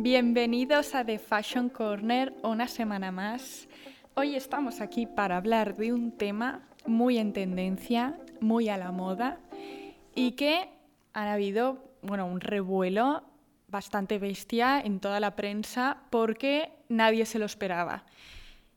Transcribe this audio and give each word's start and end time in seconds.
Bienvenidos 0.00 0.94
a 0.94 1.04
The 1.04 1.18
Fashion 1.18 1.70
Corner 1.70 2.32
una 2.44 2.68
semana 2.68 3.10
más. 3.10 3.66
Hoy 4.14 4.36
estamos 4.36 4.80
aquí 4.80 5.06
para 5.06 5.36
hablar 5.36 5.74
de 5.76 5.92
un 5.92 6.12
tema 6.12 6.68
muy 6.86 7.18
en 7.18 7.32
tendencia, 7.32 8.16
muy 8.40 8.68
a 8.68 8.76
la 8.76 8.92
moda 8.92 9.40
y 10.14 10.36
que 10.36 10.68
ha 11.14 11.32
habido, 11.32 11.90
bueno, 12.02 12.26
un 12.26 12.40
revuelo 12.40 13.24
bastante 13.66 14.20
bestia 14.20 14.80
en 14.80 15.00
toda 15.00 15.18
la 15.18 15.34
prensa 15.34 16.04
porque 16.10 16.70
nadie 16.88 17.26
se 17.26 17.40
lo 17.40 17.46
esperaba. 17.46 18.04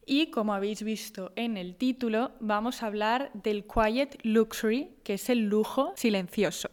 Y 0.07 0.31
como 0.31 0.55
habéis 0.55 0.81
visto 0.81 1.33
en 1.35 1.55
el 1.55 1.75
título, 1.75 2.31
vamos 2.39 2.81
a 2.81 2.87
hablar 2.87 3.29
del 3.35 3.67
Quiet 3.67 4.17
Luxury, 4.23 4.89
que 5.03 5.13
es 5.13 5.29
el 5.29 5.47
lujo 5.47 5.93
silencioso. 5.95 6.69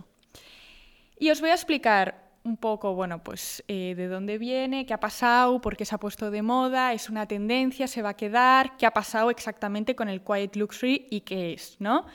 Y 1.18 1.28
os 1.28 1.42
voy 1.42 1.50
a 1.50 1.54
explicar 1.54 2.27
un 2.44 2.56
poco, 2.56 2.94
bueno, 2.94 3.22
pues 3.22 3.62
eh, 3.68 3.94
de 3.96 4.08
dónde 4.08 4.38
viene, 4.38 4.86
qué 4.86 4.94
ha 4.94 5.00
pasado, 5.00 5.60
por 5.60 5.76
qué 5.76 5.84
se 5.84 5.94
ha 5.94 5.98
puesto 5.98 6.30
de 6.30 6.42
moda, 6.42 6.92
es 6.92 7.08
una 7.08 7.26
tendencia, 7.26 7.86
se 7.86 8.02
va 8.02 8.10
a 8.10 8.16
quedar, 8.16 8.76
qué 8.76 8.86
ha 8.86 8.92
pasado 8.92 9.30
exactamente 9.30 9.94
con 9.94 10.08
el 10.08 10.22
Quiet 10.22 10.56
Luxury 10.56 11.06
y 11.10 11.20
qué 11.22 11.52
es, 11.52 11.76
¿no? 11.78 12.06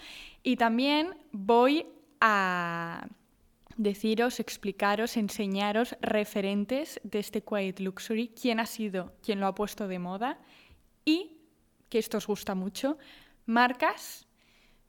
Y 0.41 0.57
también 0.57 1.15
voy 1.31 1.85
a 2.19 3.07
deciros, 3.77 4.39
explicaros, 4.39 5.17
enseñaros 5.17 5.95
referentes 6.01 6.99
de 7.03 7.19
este 7.19 7.43
Quiet 7.43 7.79
Luxury, 7.79 8.29
quién 8.29 8.59
ha 8.59 8.65
sido 8.65 9.13
quién 9.21 9.39
lo 9.39 9.47
ha 9.47 9.55
puesto 9.55 9.87
de 9.87 9.99
moda 9.99 10.39
y, 11.05 11.37
que 11.89 11.99
esto 11.99 12.17
os 12.17 12.27
gusta 12.27 12.55
mucho, 12.55 12.97
marcas 13.45 14.27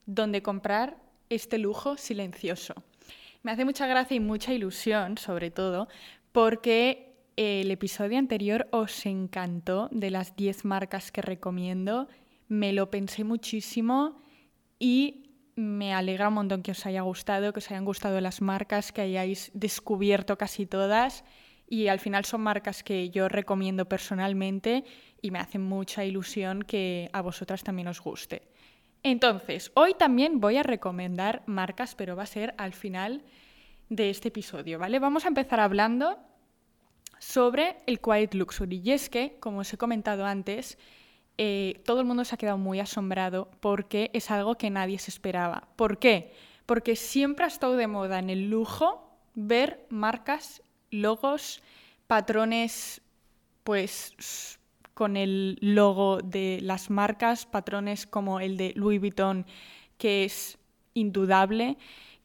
donde 0.07 0.43
comprar 0.43 0.97
este 1.29 1.59
lujo 1.59 1.97
silencioso. 1.97 2.75
Me 3.45 3.53
hace 3.53 3.67
mucha 3.67 3.87
gracia 3.87 4.17
y 4.17 4.21
mucha 4.21 4.55
ilusión, 4.55 5.19
sobre 5.19 5.51
todo, 5.51 5.87
porque 6.33 7.15
el 7.37 7.71
episodio 7.71 8.19
anterior 8.19 8.67
os 8.71 9.05
encantó 9.05 9.91
de 9.93 10.11
las 10.11 10.35
10 10.35 10.65
marcas 10.65 11.13
que 11.13 11.21
recomiendo. 11.21 12.09
Me 12.49 12.73
lo 12.73 12.91
pensé 12.91 13.23
muchísimo 13.23 14.23
y 14.79 15.31
me 15.57 15.93
alegra 15.93 16.29
un 16.29 16.35
montón 16.35 16.63
que 16.63 16.71
os 16.71 16.87
haya 16.87 17.03
gustado, 17.03 17.53
que 17.53 17.59
os 17.59 17.71
hayan 17.71 17.85
gustado 17.85 18.19
las 18.23 18.41
marcas, 18.41 18.93
que 18.93 19.03
hayáis 19.03 19.51
descubierto 19.53 20.39
casi 20.39 20.65
todas. 20.65 21.23
Y 21.69 21.89
al 21.89 22.01
final 22.01 22.25
son 22.25 22.41
marcas 22.41 22.83
que 22.83 23.11
yo 23.11 23.29
recomiendo 23.29 23.87
personalmente 23.91 24.85
y 25.21 25.31
me 25.31 25.39
hace 25.39 25.59
mucha 25.59 26.03
ilusión 26.03 26.63
que 26.63 27.11
a 27.13 27.21
vosotras 27.21 27.63
también 27.63 27.89
os 27.89 28.01
guste. 28.01 28.54
Entonces, 29.05 29.71
hoy 29.75 29.93
también 29.93 30.41
voy 30.41 30.57
a 30.57 30.63
recomendar 30.63 31.43
marcas, 31.45 31.95
pero 31.95 32.17
va 32.17 32.23
a 32.23 32.27
ser 32.27 32.55
al 32.57 32.73
final 32.73 33.23
de 33.91 34.09
este 34.09 34.29
episodio, 34.29 34.79
¿vale? 34.79 34.99
Vamos 34.99 35.27
a 35.27 35.29
empezar 35.29 35.61
hablando 35.61 36.19
sobre 37.19 37.77
el 37.87 38.01
Quiet 38.01 38.33
Luxury. 38.33 38.81
Y 38.83 38.93
es 38.93 39.11
que, 39.11 39.37
como 39.41 39.59
os 39.59 39.71
he 39.75 39.77
comentado 39.77 40.25
antes, 40.25 40.79
eh, 41.37 41.83
todo 41.85 42.01
el 42.01 42.07
mundo 42.07 42.25
se 42.25 42.35
ha 42.35 42.39
quedado 42.39 42.57
muy 42.57 42.81
asombrado 42.81 43.51
porque 43.61 44.11
es 44.15 44.31
algo 44.31 44.55
que 44.57 44.71
nadie 44.71 44.99
se 44.99 45.11
esperaba. 45.11 45.69
¿Por 45.77 45.99
qué? 45.99 46.33
Porque 46.65 46.97
siempre 46.97 47.45
ha 47.45 47.49
estado 47.49 47.77
de 47.77 47.87
moda 47.87 48.19
en 48.19 48.31
el 48.31 48.49
lujo 48.49 49.19
ver 49.35 49.85
marcas, 49.91 50.63
logos, 50.91 51.63
patrones, 52.07 53.03
pues 53.65 54.59
con 54.95 55.17
el 55.17 55.59
logo 55.61 56.19
de 56.23 56.61
las 56.63 56.89
marcas, 56.89 57.47
patrones 57.47 58.07
como 58.07 58.41
el 58.41 58.57
de 58.57 58.73
Louis 58.77 59.01
Vuitton, 59.01 59.45
que 59.99 60.25
es 60.25 60.59
indudable, 60.95 61.77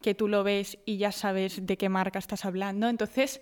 que 0.01 0.15
tú 0.15 0.27
lo 0.27 0.43
ves 0.43 0.77
y 0.85 0.97
ya 0.97 1.11
sabes 1.11 1.65
de 1.65 1.77
qué 1.77 1.89
marca 1.89 2.19
estás 2.19 2.45
hablando. 2.45 2.87
Entonces, 2.87 3.41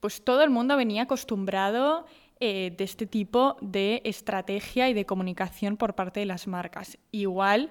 pues 0.00 0.22
todo 0.22 0.42
el 0.42 0.50
mundo 0.50 0.76
venía 0.76 1.02
acostumbrado 1.02 2.04
eh, 2.40 2.74
de 2.76 2.84
este 2.84 3.06
tipo 3.06 3.56
de 3.60 4.02
estrategia 4.04 4.90
y 4.90 4.94
de 4.94 5.06
comunicación 5.06 5.76
por 5.76 5.94
parte 5.94 6.20
de 6.20 6.26
las 6.26 6.46
marcas. 6.46 6.98
Igual, 7.12 7.70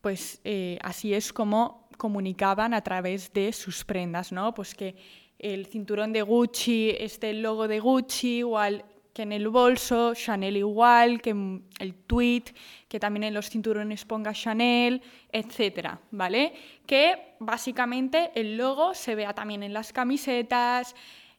pues 0.00 0.40
eh, 0.44 0.78
así 0.82 1.12
es 1.12 1.32
como 1.32 1.88
comunicaban 1.98 2.72
a 2.72 2.82
través 2.82 3.32
de 3.32 3.52
sus 3.52 3.84
prendas, 3.84 4.32
¿no? 4.32 4.54
Pues 4.54 4.74
que 4.74 4.96
el 5.38 5.66
cinturón 5.66 6.12
de 6.12 6.22
Gucci, 6.22 6.94
este 6.98 7.32
logo 7.34 7.68
de 7.68 7.80
Gucci, 7.80 8.38
igual 8.38 8.84
que 9.16 9.22
en 9.22 9.32
el 9.32 9.48
bolso, 9.48 10.12
Chanel 10.12 10.58
igual, 10.58 11.22
que 11.22 11.30
el 11.78 11.94
tweet, 11.94 12.44
que 12.86 13.00
también 13.00 13.24
en 13.24 13.32
los 13.32 13.48
cinturones 13.48 14.04
ponga 14.04 14.34
Chanel, 14.34 15.00
etcétera, 15.32 15.98
¿vale? 16.10 16.52
Que 16.84 17.34
básicamente 17.40 18.30
el 18.34 18.58
logo 18.58 18.92
se 18.92 19.14
vea 19.14 19.32
también 19.32 19.62
en 19.62 19.72
las 19.72 19.94
camisetas, 19.94 20.94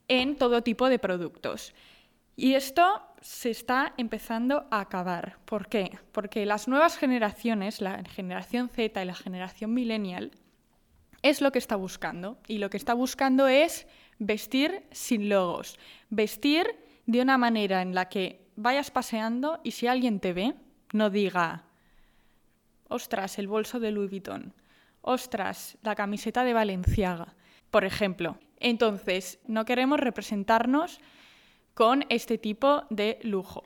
en 0.07 0.37
todo 0.37 0.63
tipo 0.63 0.89
de 0.89 0.97
productos. 0.97 1.75
Y 2.35 2.55
esto 2.55 2.83
se 3.21 3.51
está 3.51 3.93
empezando 3.97 4.65
a 4.71 4.79
acabar. 4.79 5.37
¿Por 5.45 5.67
qué? 5.67 5.99
Porque 6.13 6.47
las 6.47 6.67
nuevas 6.67 6.97
generaciones, 6.97 7.79
la 7.79 8.03
generación 8.05 8.69
Z 8.69 8.99
y 8.99 9.05
la 9.05 9.13
generación 9.13 9.75
millennial, 9.75 10.31
es 11.21 11.41
lo 11.41 11.51
que 11.51 11.59
está 11.59 11.75
buscando. 11.75 12.39
Y 12.47 12.57
lo 12.57 12.71
que 12.71 12.77
está 12.77 12.95
buscando 12.95 13.47
es 13.47 13.85
vestir 14.17 14.81
sin 14.89 15.29
logos. 15.29 15.77
Vestir 16.09 16.86
de 17.07 17.21
una 17.21 17.37
manera 17.37 17.81
en 17.81 17.95
la 17.95 18.09
que 18.09 18.45
vayas 18.55 18.91
paseando 18.91 19.59
y 19.63 19.71
si 19.71 19.87
alguien 19.87 20.19
te 20.19 20.33
ve, 20.33 20.53
no 20.93 21.09
diga, 21.09 21.63
ostras, 22.89 23.39
el 23.39 23.47
bolso 23.47 23.79
de 23.79 23.91
Louis 23.91 24.11
Vuitton, 24.11 24.53
ostras, 25.01 25.77
la 25.81 25.95
camiseta 25.95 26.43
de 26.43 26.53
Valenciaga, 26.53 27.33
por 27.71 27.85
ejemplo. 27.85 28.37
Entonces, 28.59 29.39
no 29.47 29.65
queremos 29.65 29.99
representarnos 29.99 30.99
con 31.73 32.05
este 32.09 32.37
tipo 32.37 32.83
de 32.89 33.19
lujo. 33.23 33.63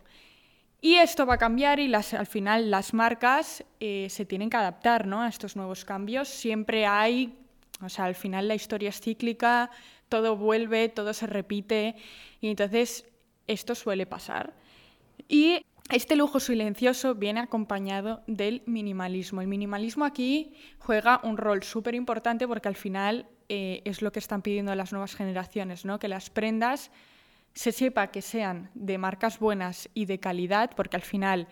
Y 0.82 0.96
esto 0.96 1.26
va 1.26 1.36
a 1.36 1.38
cambiar 1.38 1.80
y 1.80 1.92
al 1.94 2.26
final 2.26 2.70
las 2.70 2.94
marcas 2.94 3.64
eh, 3.80 4.08
se 4.10 4.26
tienen 4.26 4.50
que 4.50 4.58
adaptar 4.58 5.08
¿no? 5.08 5.22
a 5.22 5.28
estos 5.28 5.56
nuevos 5.56 5.86
cambios. 5.86 6.28
Siempre 6.28 6.86
hay, 6.86 7.38
o 7.82 7.90
sea, 7.90 8.06
al 8.06 8.16
final 8.16 8.48
la 8.48 8.56
historia 8.56 8.90
es 8.90 9.00
cíclica, 9.00 9.70
todo 10.10 10.36
vuelve, 10.36 10.90
todo 10.90 11.14
se 11.14 11.28
repite 11.28 11.96
y 12.42 12.50
entonces 12.50 13.06
esto 13.48 13.76
suele 13.76 14.06
pasar. 14.06 14.54
Y 15.28 15.66
este 15.92 16.16
lujo 16.16 16.40
silencioso 16.40 17.16
viene 17.16 17.42
acompañado 17.42 18.24
del 18.28 18.64
minimalismo. 18.66 19.42
El 19.42 19.48
minimalismo 19.48 20.06
aquí 20.06 20.54
juega 20.80 21.20
un 21.24 21.38
rol 21.38 21.64
súper 21.64 21.96
importante 21.96 22.48
porque 22.48 22.70
al 22.70 22.76
final 22.76 23.28
eh, 23.50 23.82
es 23.84 24.02
lo 24.02 24.12
que 24.12 24.20
están 24.20 24.42
pidiendo 24.42 24.74
las 24.76 24.94
nuevas 24.94 25.16
generaciones, 25.16 25.84
¿no? 25.84 26.00
que 26.00 26.08
las 26.08 26.30
prendas 26.30 26.92
se 27.54 27.74
sepa 27.74 28.08
que 28.08 28.22
sean 28.22 28.70
de 28.74 28.98
marcas 28.98 29.40
buenas 29.40 29.90
y 29.94 30.06
de 30.06 30.20
calidad, 30.20 30.72
porque 30.76 30.96
al 30.96 31.02
final 31.02 31.50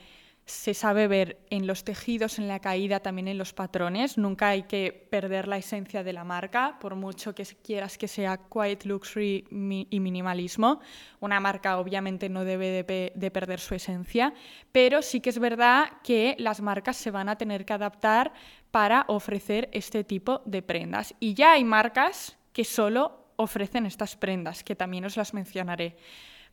se 0.50 0.74
sabe 0.74 1.08
ver 1.08 1.38
en 1.52 1.68
los 1.68 1.84
tejidos, 1.84 2.40
en 2.40 2.48
la 2.48 2.60
caída, 2.60 3.02
también 3.02 3.28
en 3.28 3.38
los 3.38 3.54
patrones. 3.54 4.18
Nunca 4.18 4.50
hay 4.50 4.64
que 4.64 5.08
perder 5.12 5.48
la 5.48 5.58
esencia 5.58 6.04
de 6.04 6.12
la 6.12 6.24
marca, 6.24 6.78
por 6.80 6.96
mucho 6.96 7.36
que 7.36 7.46
quieras 7.64 8.00
que 8.00 8.08
sea 8.08 8.40
quiet 8.52 8.84
luxury 8.86 9.46
y 9.52 10.00
minimalismo. 10.00 10.80
Una 11.20 11.40
marca 11.40 11.78
obviamente 11.78 12.30
no 12.30 12.46
debe 12.46 12.84
de, 12.84 13.32
perder 13.32 13.60
su 13.60 13.76
esencia, 13.76 14.34
pero 14.72 15.04
sí 15.04 15.22
que 15.22 15.30
es 15.30 15.38
verdad 15.38 15.92
que 16.04 16.36
las 16.40 16.62
marcas 16.62 16.98
se 16.98 17.12
van 17.12 17.30
a 17.30 17.38
tener 17.38 17.64
que 17.64 17.74
adaptar 17.74 18.34
para 18.72 19.06
ofrecer 19.08 19.70
este 19.72 20.04
tipo 20.04 20.42
de 20.46 20.64
prendas. 20.64 21.14
Y 21.20 21.36
ya 21.36 21.54
hay 21.54 21.64
marcas 21.64 22.40
que 22.54 22.64
solo 22.64 23.28
ofrecen 23.36 23.86
estas 23.86 24.16
prendas, 24.16 24.64
que 24.64 24.76
también 24.76 25.06
os 25.06 25.16
las 25.16 25.36
mencionaré. 25.36 25.96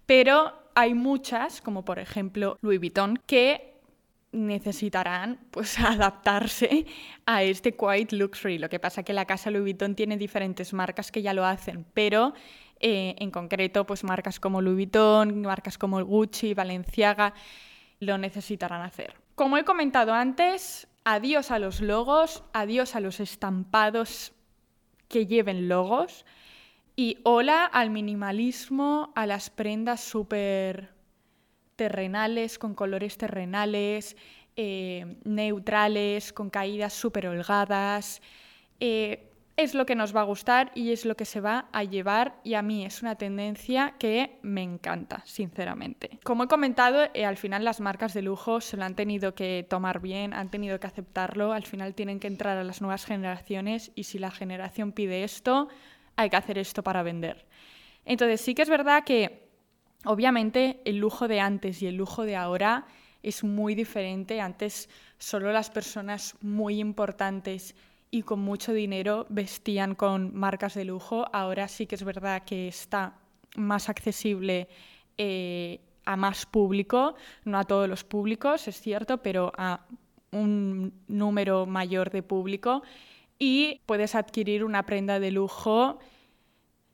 Pero 0.04 0.52
hay 0.74 0.92
muchas, 0.92 1.62
como 1.62 1.82
por 1.82 1.98
ejemplo 1.98 2.58
Louis 2.60 2.78
Vuitton, 2.78 3.18
que 3.26 3.75
necesitarán 4.32 5.38
pues 5.50 5.78
adaptarse 5.80 6.86
a 7.26 7.42
este 7.42 7.76
quiet 7.76 8.12
luxury. 8.12 8.58
Lo 8.58 8.68
que 8.68 8.78
pasa 8.78 9.02
que 9.02 9.12
la 9.12 9.24
casa 9.24 9.50
Louis 9.50 9.62
Vuitton 9.62 9.94
tiene 9.94 10.16
diferentes 10.16 10.72
marcas 10.72 11.10
que 11.10 11.22
ya 11.22 11.32
lo 11.32 11.44
hacen, 11.44 11.86
pero 11.94 12.34
eh, 12.80 13.14
en 13.18 13.30
concreto 13.30 13.86
pues 13.86 14.04
marcas 14.04 14.40
como 14.40 14.60
Louis 14.60 14.76
Vuitton, 14.76 15.42
marcas 15.42 15.78
como 15.78 16.04
Gucci, 16.04 16.54
Balenciaga 16.54 17.34
lo 18.00 18.18
necesitarán 18.18 18.82
hacer. 18.82 19.14
Como 19.34 19.56
he 19.56 19.64
comentado 19.64 20.12
antes, 20.12 20.88
adiós 21.04 21.50
a 21.50 21.58
los 21.58 21.80
logos, 21.80 22.42
adiós 22.52 22.94
a 22.94 23.00
los 23.00 23.20
estampados 23.20 24.32
que 25.08 25.26
lleven 25.26 25.68
logos. 25.68 26.24
Y 26.94 27.18
hola 27.24 27.64
al 27.64 27.90
minimalismo, 27.90 29.12
a 29.14 29.26
las 29.26 29.50
prendas 29.50 30.00
súper 30.00 30.95
terrenales, 31.76 32.58
con 32.58 32.74
colores 32.74 33.16
terrenales, 33.16 34.16
eh, 34.56 35.18
neutrales, 35.24 36.32
con 36.32 36.50
caídas 36.50 36.92
súper 36.92 37.28
holgadas. 37.28 38.22
Eh, 38.80 39.32
es 39.56 39.74
lo 39.74 39.86
que 39.86 39.94
nos 39.94 40.14
va 40.14 40.20
a 40.20 40.24
gustar 40.24 40.70
y 40.74 40.92
es 40.92 41.06
lo 41.06 41.16
que 41.16 41.24
se 41.24 41.40
va 41.40 41.68
a 41.72 41.82
llevar 41.82 42.40
y 42.44 42.54
a 42.54 42.62
mí 42.62 42.84
es 42.84 43.00
una 43.00 43.14
tendencia 43.16 43.94
que 43.98 44.38
me 44.42 44.62
encanta, 44.62 45.22
sinceramente. 45.24 46.18
Como 46.24 46.44
he 46.44 46.48
comentado, 46.48 47.08
eh, 47.14 47.24
al 47.24 47.38
final 47.38 47.64
las 47.64 47.80
marcas 47.80 48.12
de 48.12 48.20
lujo 48.20 48.60
se 48.60 48.76
lo 48.76 48.84
han 48.84 48.94
tenido 48.94 49.34
que 49.34 49.66
tomar 49.68 50.00
bien, 50.00 50.34
han 50.34 50.50
tenido 50.50 50.78
que 50.78 50.86
aceptarlo, 50.86 51.52
al 51.52 51.64
final 51.64 51.94
tienen 51.94 52.20
que 52.20 52.26
entrar 52.26 52.58
a 52.58 52.64
las 52.64 52.82
nuevas 52.82 53.06
generaciones 53.06 53.92
y 53.94 54.04
si 54.04 54.18
la 54.18 54.30
generación 54.30 54.92
pide 54.92 55.24
esto, 55.24 55.68
hay 56.16 56.28
que 56.28 56.36
hacer 56.36 56.58
esto 56.58 56.82
para 56.82 57.02
vender. 57.02 57.46
Entonces 58.04 58.42
sí 58.42 58.54
que 58.54 58.62
es 58.62 58.68
verdad 58.68 59.04
que 59.04 59.45
obviamente 60.06 60.80
el 60.84 60.96
lujo 60.96 61.28
de 61.28 61.40
antes 61.40 61.82
y 61.82 61.86
el 61.86 61.96
lujo 61.96 62.24
de 62.24 62.36
ahora 62.36 62.86
es 63.22 63.44
muy 63.44 63.74
diferente. 63.74 64.40
Antes 64.40 64.88
solo 65.18 65.52
las 65.52 65.70
personas 65.70 66.34
muy 66.40 66.80
importantes 66.80 67.74
y 68.10 68.22
con 68.22 68.40
mucho 68.40 68.72
dinero 68.72 69.26
vestían 69.28 69.94
con 69.94 70.34
marcas 70.34 70.74
de 70.74 70.84
lujo. 70.84 71.26
Ahora 71.32 71.68
sí 71.68 71.86
que 71.86 71.96
es 71.96 72.04
verdad 72.04 72.44
que 72.44 72.68
está 72.68 73.18
más 73.56 73.88
accesible 73.88 74.68
eh, 75.18 75.80
a 76.04 76.16
más 76.16 76.46
público, 76.46 77.16
no 77.44 77.58
a 77.58 77.64
todos 77.64 77.88
los 77.88 78.04
públicos, 78.04 78.68
es 78.68 78.80
cierto, 78.80 79.18
pero 79.18 79.52
a 79.56 79.86
un 80.30 80.92
número 81.08 81.66
mayor 81.66 82.10
de 82.10 82.22
público 82.22 82.82
y 83.38 83.80
puedes 83.86 84.14
adquirir 84.14 84.64
una 84.64 84.86
prenda 84.86 85.18
de 85.18 85.30
lujo 85.30 85.98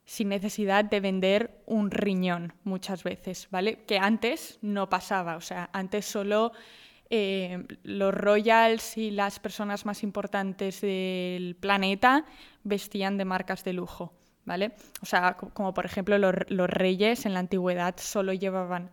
sin 0.04 0.28
necesidad 0.28 0.84
de 0.84 1.00
vender 1.00 1.62
un 1.66 1.90
riñón 1.90 2.54
muchas 2.64 3.04
veces, 3.04 3.48
¿vale? 3.50 3.84
Que 3.86 3.98
antes 3.98 4.58
no 4.62 4.88
pasaba, 4.88 5.36
o 5.36 5.40
sea, 5.40 5.70
antes 5.72 6.04
solo 6.04 6.52
eh, 7.10 7.64
los 7.82 8.14
royals 8.14 8.96
y 8.96 9.10
las 9.10 9.38
personas 9.38 9.84
más 9.84 10.02
importantes 10.02 10.80
del 10.80 11.56
planeta 11.56 12.24
vestían 12.64 13.16
de 13.18 13.24
marcas 13.24 13.64
de 13.64 13.74
lujo, 13.74 14.12
¿vale? 14.44 14.72
O 15.02 15.06
sea, 15.06 15.36
como 15.36 15.74
por 15.74 15.86
ejemplo 15.86 16.18
los, 16.18 16.34
los 16.48 16.68
reyes 16.70 17.26
en 17.26 17.34
la 17.34 17.40
antigüedad 17.40 17.94
solo 17.98 18.32
llevaban 18.32 18.90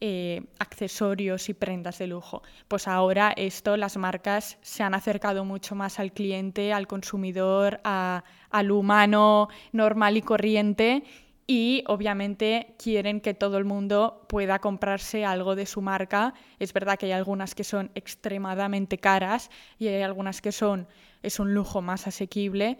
eh, 0.00 0.42
accesorios 0.58 1.48
y 1.48 1.54
prendas 1.54 1.98
de 1.98 2.06
lujo. 2.06 2.42
Pues 2.68 2.86
ahora 2.86 3.32
esto, 3.36 3.76
las 3.76 3.96
marcas 3.96 4.58
se 4.62 4.82
han 4.82 4.94
acercado 4.94 5.44
mucho 5.44 5.74
más 5.74 5.98
al 5.98 6.12
cliente, 6.12 6.72
al 6.72 6.86
consumidor, 6.86 7.80
al 7.82 8.70
humano 8.70 9.48
normal 9.72 10.16
y 10.16 10.22
corriente 10.22 11.02
y 11.50 11.82
obviamente 11.86 12.74
quieren 12.78 13.22
que 13.22 13.32
todo 13.32 13.56
el 13.56 13.64
mundo 13.64 14.26
pueda 14.28 14.58
comprarse 14.58 15.24
algo 15.24 15.56
de 15.56 15.64
su 15.64 15.80
marca. 15.80 16.34
Es 16.58 16.74
verdad 16.74 16.98
que 16.98 17.06
hay 17.06 17.12
algunas 17.12 17.54
que 17.54 17.64
son 17.64 17.90
extremadamente 17.94 18.98
caras 18.98 19.50
y 19.78 19.88
hay 19.88 20.02
algunas 20.02 20.42
que 20.42 20.52
son 20.52 20.86
es 21.22 21.40
un 21.40 21.54
lujo 21.54 21.82
más 21.82 22.06
asequible, 22.06 22.78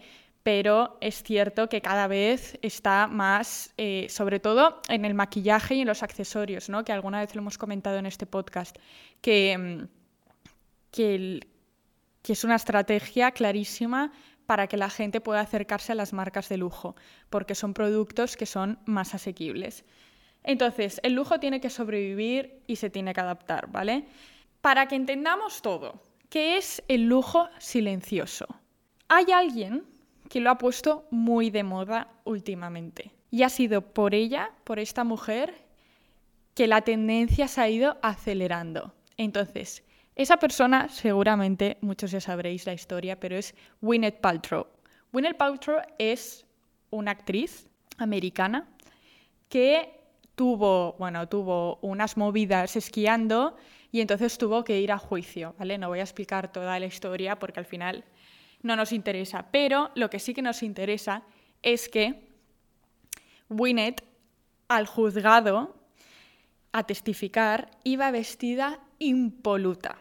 pero 0.51 0.97
es 0.99 1.21
cierto 1.21 1.69
que 1.69 1.79
cada 1.79 2.07
vez 2.07 2.57
está 2.63 3.05
más, 3.05 3.71
eh, 3.77 4.07
sobre 4.09 4.39
todo 4.39 4.81
en 4.89 5.05
el 5.05 5.13
maquillaje 5.13 5.75
y 5.75 5.81
en 5.81 5.87
los 5.87 6.01
accesorios, 6.01 6.69
¿no? 6.69 6.83
que 6.83 6.91
alguna 6.91 7.19
vez 7.19 7.35
lo 7.35 7.41
hemos 7.41 7.59
comentado 7.59 7.99
en 7.99 8.07
este 8.07 8.25
podcast, 8.25 8.75
que, 9.21 9.55
mm, 9.55 9.87
que, 10.89 11.39
es 12.27 12.43
una 12.43 12.55
estrategia 12.55 13.29
clarísima 13.29 14.11
para 14.47 14.65
que 14.65 14.75
la 14.75 14.89
gente 14.89 15.21
pueda 15.21 15.41
acercarse 15.41 15.91
a 15.91 15.95
las 15.95 16.13
marcas 16.13 16.49
de 16.49 16.57
lujo, 16.57 16.95
porque 17.29 17.53
son 17.53 17.75
productos 17.75 18.35
que 18.35 18.47
son 18.47 18.79
más 18.85 19.13
asequibles. 19.13 19.85
Entonces, 20.41 20.99
el 21.03 21.13
lujo 21.13 21.39
tiene 21.39 21.61
que 21.61 21.69
sobrevivir 21.69 22.63
y 22.65 22.77
se 22.77 22.89
tiene 22.89 23.13
que 23.13 23.21
adaptar, 23.21 23.69
¿vale? 23.69 24.07
Para 24.61 24.87
que 24.87 24.95
entendamos 24.95 25.61
todo, 25.61 26.01
¿qué 26.27 26.57
es 26.57 26.81
el 26.87 27.03
lujo 27.03 27.49
silencioso? 27.59 28.47
Hay 29.09 29.31
alguien 29.31 29.98
que 30.29 30.39
lo 30.39 30.51
ha 30.51 30.57
puesto 30.57 31.07
muy 31.11 31.49
de 31.49 31.63
moda 31.63 32.07
últimamente. 32.23 33.11
Y 33.31 33.43
ha 33.43 33.49
sido 33.49 33.81
por 33.81 34.13
ella, 34.13 34.51
por 34.63 34.79
esta 34.79 35.03
mujer, 35.03 35.53
que 36.53 36.67
la 36.67 36.81
tendencia 36.81 37.47
se 37.47 37.61
ha 37.61 37.69
ido 37.69 37.97
acelerando. 38.01 38.93
Entonces, 39.17 39.83
esa 40.15 40.37
persona, 40.37 40.87
seguramente 40.89 41.77
muchos 41.81 42.11
ya 42.11 42.21
sabréis 42.21 42.65
la 42.65 42.73
historia, 42.73 43.19
pero 43.19 43.35
es 43.35 43.55
Gwyneth 43.81 44.19
Paltrow. 44.19 44.67
Gwyneth 45.11 45.37
Paltrow 45.37 45.81
es 45.97 46.45
una 46.89 47.11
actriz 47.11 47.67
americana 47.97 48.67
que 49.47 49.99
tuvo, 50.35 50.93
bueno, 50.99 51.27
tuvo 51.27 51.79
unas 51.81 52.17
movidas 52.17 52.75
esquiando 52.75 53.55
y 53.91 54.01
entonces 54.01 54.37
tuvo 54.37 54.63
que 54.63 54.79
ir 54.79 54.91
a 54.91 54.97
juicio, 54.97 55.55
¿vale? 55.57 55.77
No 55.77 55.89
voy 55.89 55.99
a 55.99 56.03
explicar 56.03 56.51
toda 56.51 56.79
la 56.79 56.85
historia 56.85 57.39
porque 57.39 57.59
al 57.59 57.65
final 57.65 58.03
no 58.61 58.75
nos 58.75 58.91
interesa. 58.91 59.47
Pero 59.51 59.91
lo 59.95 60.09
que 60.09 60.19
sí 60.19 60.33
que 60.33 60.41
nos 60.41 60.63
interesa 60.63 61.23
es 61.61 61.89
que 61.89 62.27
Winnet, 63.49 64.03
al 64.67 64.85
juzgado, 64.85 65.75
a 66.71 66.83
testificar, 66.83 67.71
iba 67.83 68.11
vestida 68.11 68.79
impoluta. 68.99 69.97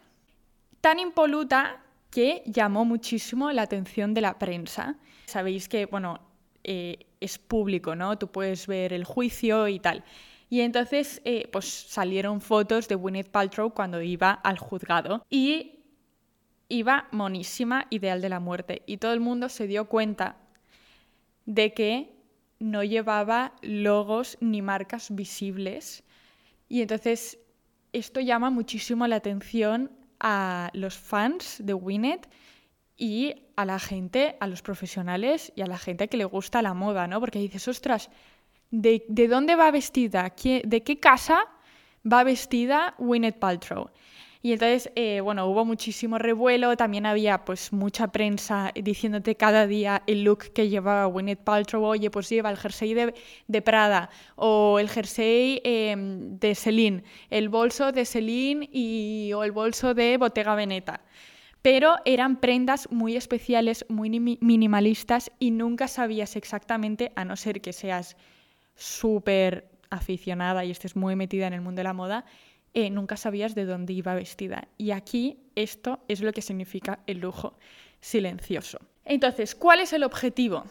Tan 0.81 0.99
impoluta 0.99 1.83
que 2.11 2.43
llamó 2.47 2.85
muchísimo 2.85 3.51
la 3.53 3.63
atención 3.63 4.15
de 4.15 4.21
la 4.21 4.39
prensa. 4.39 4.97
Sabéis 5.27 5.69
que, 5.69 5.87
bueno, 5.87 6.21
eh, 6.65 7.07
es 7.21 7.39
público, 7.39 7.95
¿no? 7.95 8.19
Tú 8.19 8.29
puedes 8.29 8.67
ver 8.67 8.93
el 8.93 9.05
juicio 9.05 9.69
y 9.69 9.81
tal. 9.81 10.05
Y 10.51 10.61
entonces, 10.61 11.21
eh, 11.25 11.49
pues 11.53 11.67
salieron 11.67 12.41
fotos 12.41 12.89
de 12.89 12.95
Gwyneth 12.95 13.31
Paltrow 13.31 13.73
cuando 13.73 14.01
iba 14.01 14.33
al 14.33 14.59
juzgado. 14.59 15.25
Y 15.29 15.78
iba 16.69 17.09
monísima, 17.13 17.87
ideal 17.91 18.21
de 18.21 18.29
la 18.29 18.41
muerte. 18.41 18.83
Y 18.87 18.99
todo 18.99 19.13
el 19.13 19.21
mundo 19.21 19.49
se 19.49 19.67
dio 19.67 19.87
cuenta 19.87 20.37
de 21.47 21.73
que 21.73 22.15
no 22.59 22.83
llevaba 22.83 23.55
logos 23.63 24.37
ni 24.41 24.63
marcas 24.63 25.15
visibles. 25.15 26.05
Y 26.69 26.83
entonces 26.83 27.39
esto 27.93 28.21
llama 28.21 28.51
muchísimo 28.51 29.07
la 29.07 29.17
atención 29.17 29.91
a 30.21 30.71
los 30.75 30.99
fans 30.99 31.61
de 31.65 31.75
Winnet 31.75 32.29
y 32.97 33.35
a 33.57 33.65
la 33.65 33.79
gente, 33.79 34.37
a 34.41 34.47
los 34.47 34.63
profesionales 34.63 35.53
y 35.55 35.63
a 35.63 35.67
la 35.67 35.79
gente 35.79 36.09
que 36.09 36.17
le 36.17 36.25
gusta 36.25 36.63
la 36.63 36.75
moda, 36.75 37.07
¿no? 37.07 37.21
Porque 37.21 37.39
dices, 37.39 37.67
ostras, 37.69 38.11
¿de, 38.71 39.05
¿de 39.09 39.29
dónde 39.29 39.55
va 39.55 39.71
vestida? 39.71 40.35
¿De 40.65 40.83
qué 40.83 41.01
casa 41.01 41.45
va 42.11 42.25
vestida 42.25 42.95
Winnet 42.99 43.39
Paltrow? 43.39 43.91
Y 44.41 44.53
entonces, 44.53 44.93
eh, 44.95 45.21
bueno, 45.21 45.47
hubo 45.47 45.65
muchísimo 45.65 46.17
revuelo, 46.17 46.77
también 46.77 47.07
había 47.07 47.45
pues 47.45 47.73
mucha 47.73 48.09
prensa 48.13 48.73
diciéndote 48.75 49.35
cada 49.35 49.67
día 49.67 50.03
el 50.07 50.23
look 50.23 50.53
que 50.53 50.69
llevaba 50.69 51.07
Gwyneth 51.07 51.41
Paltrow, 51.41 51.85
oye, 51.85 52.09
pues 52.11 52.29
lleva 52.29 52.51
el 52.51 52.57
jersey 52.57 52.95
de, 52.95 53.63
Prada 53.63 54.11
o 54.37 54.79
el 54.79 54.89
jersey 54.89 55.61
em, 55.65 56.39
de 56.39 56.55
Celine, 56.55 57.03
el 57.31 57.49
bolso 57.49 57.91
de 57.91 58.05
Celine 58.05 58.69
y, 58.73 59.33
o 59.35 59.43
el 59.43 59.51
bolso 59.51 59.93
de 59.95 60.17
Bottega 60.17 60.55
Veneta. 60.55 61.01
Pero 61.61 61.97
eran 62.05 62.39
prendas 62.39 62.89
muy 62.93 63.17
especiales, 63.17 63.85
muy 63.89 64.09
minimalistas 64.09 65.33
y 65.41 65.51
nunca 65.51 65.89
sabías 65.89 66.37
exactamente, 66.37 67.11
a 67.17 67.25
no 67.25 67.37
ser 67.37 67.61
que 67.61 67.73
seas 67.73 68.17
súper 68.77 69.69
aficionada 69.91 70.65
y 70.65 70.71
estés 70.71 70.95
muy 70.95 71.17
metida 71.17 71.49
en 71.49 71.55
el 71.55 71.61
mundo 71.61 71.81
de 71.81 71.85
la 71.85 71.93
moda, 71.93 72.25
eh, 72.79 72.91
nunca 72.91 73.17
sabías 73.17 73.57
de 73.57 73.65
dónde 73.65 73.93
iba 73.93 74.15
vestida. 74.15 74.69
Y 74.77 74.93
aquí 74.93 75.41
esto 75.57 75.99
es 76.07 76.21
lo 76.21 76.33
que 76.33 76.43
significa 76.43 77.01
el 77.09 77.19
lujo 77.19 77.59
silencioso. 78.01 78.79
Entonces, 79.05 79.57
¿cuál 79.57 79.81
es 79.81 79.93
el 79.93 80.05
objetivo 80.05 80.65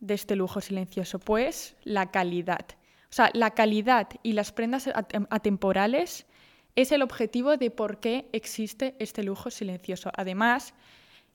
de 0.00 0.14
este 0.14 0.34
lujo 0.34 0.60
silencioso? 0.60 1.20
Pues 1.20 1.76
la 1.84 2.10
calidad. 2.10 2.66
O 3.04 3.12
sea, 3.12 3.30
la 3.32 3.52
calidad 3.52 4.08
y 4.24 4.32
las 4.32 4.50
prendas 4.50 4.90
atemporales 5.30 6.26
es 6.74 6.90
el 6.90 7.02
objetivo 7.02 7.56
de 7.56 7.70
por 7.70 8.00
qué 8.00 8.28
existe 8.32 8.96
este 8.98 9.22
lujo 9.22 9.52
silencioso. 9.52 10.10
Además, 10.16 10.74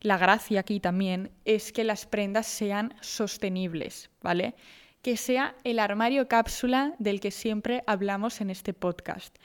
la 0.01 0.17
gracia 0.17 0.59
aquí 0.59 0.81
también 0.81 1.31
es 1.45 1.71
que 1.71 1.85
las 1.85 2.05
prendas 2.05 2.47
sean 2.47 2.93
sostenibles, 2.99 4.09
¿vale? 4.21 4.55
Que 5.01 5.15
sea 5.15 5.55
el 5.63 5.79
armario 5.79 6.27
cápsula 6.27 6.95
del 6.99 7.21
que 7.21 7.31
siempre 7.31 7.81
hablamos 7.87 8.41
en 8.41 8.49
este 8.49 8.73
podcast 8.73 9.37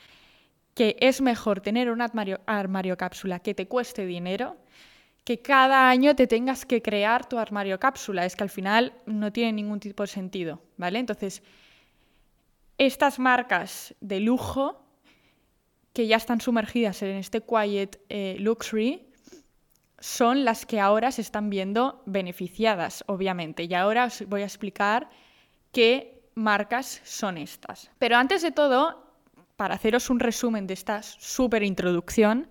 que 0.80 0.96
es 0.98 1.20
mejor 1.20 1.60
tener 1.60 1.90
un 1.90 2.00
armario, 2.00 2.96
cápsula 2.96 3.40
que 3.40 3.52
te 3.52 3.68
cueste 3.68 4.06
dinero 4.06 4.56
que 5.24 5.42
cada 5.42 5.90
año 5.90 6.16
te 6.16 6.26
tengas 6.26 6.64
que 6.64 6.80
crear 6.80 7.28
tu 7.28 7.38
armario 7.38 7.78
cápsula. 7.78 8.24
Es 8.24 8.34
que 8.34 8.44
al 8.44 8.48
final 8.48 8.94
no 9.04 9.30
tiene 9.30 9.52
ningún 9.52 9.78
tipo 9.78 10.04
de 10.04 10.06
sentido, 10.06 10.62
¿vale? 10.78 10.98
Entonces, 10.98 11.42
estas 12.78 13.18
marcas 13.18 13.94
de 14.00 14.20
lujo 14.20 14.82
que 15.92 16.06
ya 16.06 16.16
están 16.16 16.40
sumergidas 16.40 17.02
en 17.02 17.18
este 17.18 17.42
quiet 17.42 18.00
eh, 18.08 18.36
luxury 18.38 19.06
son 19.98 20.46
las 20.46 20.64
que 20.64 20.80
ahora 20.80 21.12
se 21.12 21.20
están 21.20 21.50
viendo 21.50 22.02
beneficiadas, 22.06 23.04
obviamente. 23.06 23.64
Y 23.64 23.74
ahora 23.74 24.06
os 24.06 24.26
voy 24.26 24.40
a 24.40 24.46
explicar 24.46 25.10
qué 25.72 26.22
marcas 26.34 27.02
son 27.04 27.36
estas. 27.36 27.90
Pero 27.98 28.16
antes 28.16 28.40
de 28.40 28.50
todo, 28.50 29.09
para 29.60 29.74
haceros 29.74 30.08
un 30.08 30.20
resumen 30.20 30.66
de 30.66 30.72
esta 30.72 31.02
súper 31.02 31.62
introducción, 31.62 32.48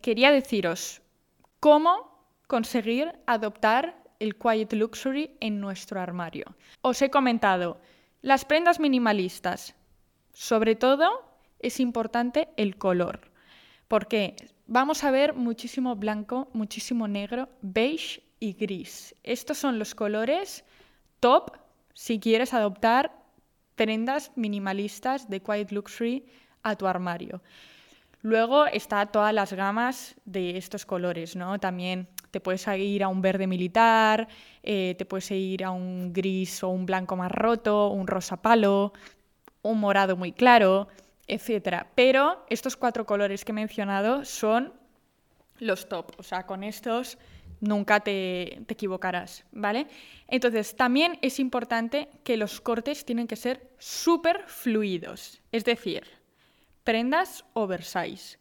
quería 0.00 0.30
deciros 0.30 1.02
cómo 1.60 2.24
conseguir 2.46 3.12
adoptar 3.26 4.02
el 4.18 4.34
Quiet 4.34 4.72
Luxury 4.72 5.36
en 5.40 5.60
nuestro 5.60 6.00
armario. 6.00 6.56
Os 6.80 7.02
he 7.02 7.10
comentado 7.10 7.82
las 8.22 8.46
prendas 8.46 8.80
minimalistas. 8.80 9.74
Sobre 10.32 10.74
todo 10.74 11.10
es 11.58 11.80
importante 11.80 12.48
el 12.56 12.78
color, 12.78 13.30
porque 13.86 14.34
vamos 14.66 15.04
a 15.04 15.10
ver 15.10 15.34
muchísimo 15.34 15.96
blanco, 15.96 16.48
muchísimo 16.54 17.08
negro, 17.08 17.50
beige 17.60 18.22
y 18.40 18.54
gris. 18.54 19.14
Estos 19.22 19.58
son 19.58 19.78
los 19.78 19.94
colores 19.94 20.64
top 21.20 21.58
si 21.92 22.18
quieres 22.18 22.54
adoptar 22.54 23.17
prendas 23.78 24.32
minimalistas 24.34 25.30
de 25.30 25.40
Quiet 25.40 25.70
Luxury 25.70 26.26
a 26.62 26.76
tu 26.76 26.86
armario. 26.86 27.40
Luego 28.22 28.66
está 28.66 29.06
todas 29.06 29.32
las 29.32 29.52
gamas 29.52 30.16
de 30.24 30.58
estos 30.58 30.84
colores, 30.84 31.36
¿no? 31.36 31.60
También 31.60 32.08
te 32.32 32.40
puedes 32.40 32.66
ir 32.66 33.04
a 33.04 33.08
un 33.08 33.22
verde 33.22 33.46
militar, 33.46 34.26
eh, 34.64 34.96
te 34.98 35.06
puedes 35.06 35.30
ir 35.30 35.64
a 35.64 35.70
un 35.70 36.12
gris 36.12 36.62
o 36.64 36.68
un 36.68 36.84
blanco 36.84 37.14
más 37.14 37.30
roto, 37.30 37.88
un 37.88 38.08
rosa 38.08 38.36
palo, 38.36 38.92
un 39.62 39.78
morado 39.78 40.16
muy 40.16 40.32
claro, 40.32 40.88
etc. 41.28 41.86
Pero 41.94 42.44
estos 42.50 42.76
cuatro 42.76 43.06
colores 43.06 43.44
que 43.44 43.52
he 43.52 43.54
mencionado 43.54 44.24
son 44.24 44.72
los 45.60 45.88
top, 45.88 46.12
o 46.18 46.24
sea, 46.24 46.44
con 46.44 46.64
estos 46.64 47.18
nunca 47.60 48.00
te, 48.00 48.62
te, 48.66 48.74
equivocarás, 48.74 49.44
¿vale? 49.52 49.86
Entonces, 50.26 50.76
también 50.76 51.18
es 51.22 51.38
importante 51.38 52.08
que 52.24 52.36
los 52.36 52.60
cortes 52.60 53.04
tienen 53.04 53.26
que 53.26 53.36
ser 53.36 53.70
súper 53.78 54.44
fluidos, 54.46 55.40
es 55.52 55.64
decir, 55.64 56.04
prendas 56.84 57.44
oversize, 57.54 58.38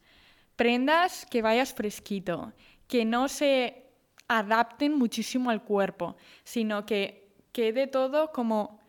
prendas 0.56 1.26
que 1.26 1.42
vayas 1.42 1.74
fresquito, 1.74 2.54
que 2.88 3.06
no 3.06 3.28
se 3.28 3.84
adapten 4.28 4.94
muchísimo 4.94 5.50
al 5.50 5.64
cuerpo, 5.64 6.18
sino 6.44 6.86
que 6.86 7.28
quede 7.52 7.88
todo 7.88 8.32
como 8.32 8.80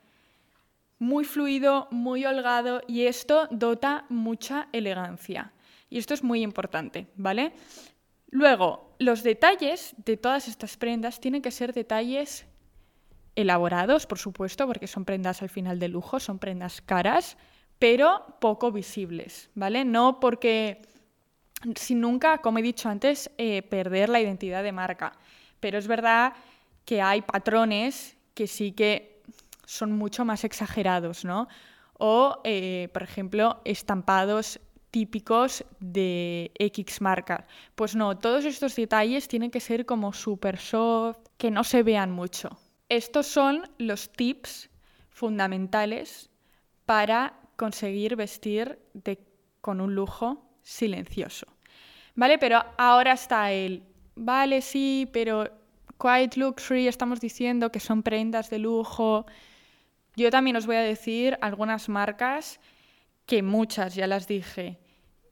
muy 0.98 1.24
fluido, 1.24 1.88
muy 1.90 2.24
holgado 2.24 2.82
y 2.86 3.06
esto 3.06 3.48
dota 3.50 4.04
mucha 4.08 4.68
elegancia. 4.72 5.52
Y 5.90 5.98
esto 5.98 6.12
es 6.12 6.22
muy 6.22 6.42
importante, 6.42 7.06
¿vale? 7.16 7.52
Luego, 8.30 8.94
los 8.98 9.22
detalles 9.22 9.94
de 10.04 10.16
todas 10.16 10.48
estas 10.48 10.76
prendas 10.76 11.20
tienen 11.20 11.42
que 11.42 11.50
ser 11.50 11.72
detalles 11.72 12.46
elaborados, 13.36 14.06
por 14.06 14.18
supuesto, 14.18 14.66
porque 14.66 14.86
son 14.86 15.04
prendas 15.04 15.42
al 15.42 15.48
final 15.48 15.78
de 15.78 15.88
lujo, 15.88 16.20
son 16.20 16.38
prendas 16.38 16.80
caras, 16.82 17.36
pero 17.78 18.36
poco 18.40 18.72
visibles, 18.72 19.50
¿vale? 19.54 19.84
No 19.84 20.20
porque, 20.20 20.82
sin 21.76 22.00
nunca, 22.00 22.38
como 22.38 22.58
he 22.58 22.62
dicho 22.62 22.88
antes, 22.88 23.30
eh, 23.38 23.62
perder 23.62 24.08
la 24.08 24.20
identidad 24.20 24.62
de 24.62 24.72
marca. 24.72 25.12
Pero 25.60 25.78
es 25.78 25.86
verdad 25.86 26.34
que 26.84 27.00
hay 27.00 27.22
patrones 27.22 28.16
que 28.34 28.46
sí 28.46 28.72
que 28.72 29.22
son 29.64 29.92
mucho 29.92 30.24
más 30.24 30.44
exagerados, 30.44 31.24
¿no? 31.24 31.48
O, 31.92 32.40
eh, 32.44 32.88
por 32.92 33.02
ejemplo, 33.02 33.60
estampados 33.64 34.60
típicos 34.90 35.64
de 35.80 36.50
X 36.58 37.00
marca. 37.00 37.46
Pues 37.74 37.94
no, 37.94 38.18
todos 38.18 38.44
estos 38.44 38.74
detalles 38.76 39.28
tienen 39.28 39.50
que 39.50 39.60
ser 39.60 39.86
como 39.86 40.12
super 40.12 40.58
soft, 40.58 41.18
que 41.36 41.50
no 41.50 41.64
se 41.64 41.82
vean 41.82 42.10
mucho. 42.10 42.58
Estos 42.88 43.26
son 43.26 43.68
los 43.78 44.10
tips 44.12 44.70
fundamentales 45.10 46.30
para 46.86 47.34
conseguir 47.56 48.16
vestir 48.16 48.78
con 49.60 49.80
un 49.80 49.94
lujo 49.94 50.48
silencioso. 50.62 51.46
¿Vale? 52.14 52.38
Pero 52.38 52.64
ahora 52.78 53.12
está 53.12 53.52
el, 53.52 53.82
vale, 54.14 54.60
sí, 54.60 55.08
pero 55.12 55.50
Quiet 56.00 56.36
Luxury 56.36 56.88
estamos 56.88 57.20
diciendo 57.20 57.70
que 57.70 57.80
son 57.80 58.02
prendas 58.02 58.50
de 58.50 58.58
lujo. 58.58 59.26
Yo 60.16 60.30
también 60.30 60.56
os 60.56 60.66
voy 60.66 60.76
a 60.76 60.80
decir 60.80 61.36
algunas 61.40 61.88
marcas 61.88 62.60
que 63.28 63.42
muchas 63.42 63.94
ya 63.94 64.06
las 64.06 64.26
dije 64.26 64.78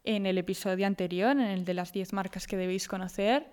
en 0.04 0.26
el 0.26 0.36
episodio 0.36 0.86
anterior, 0.86 1.30
en 1.30 1.40
el 1.40 1.64
de 1.64 1.72
las 1.72 1.94
10 1.94 2.12
marcas 2.12 2.46
que 2.46 2.58
debéis 2.58 2.88
conocer, 2.88 3.50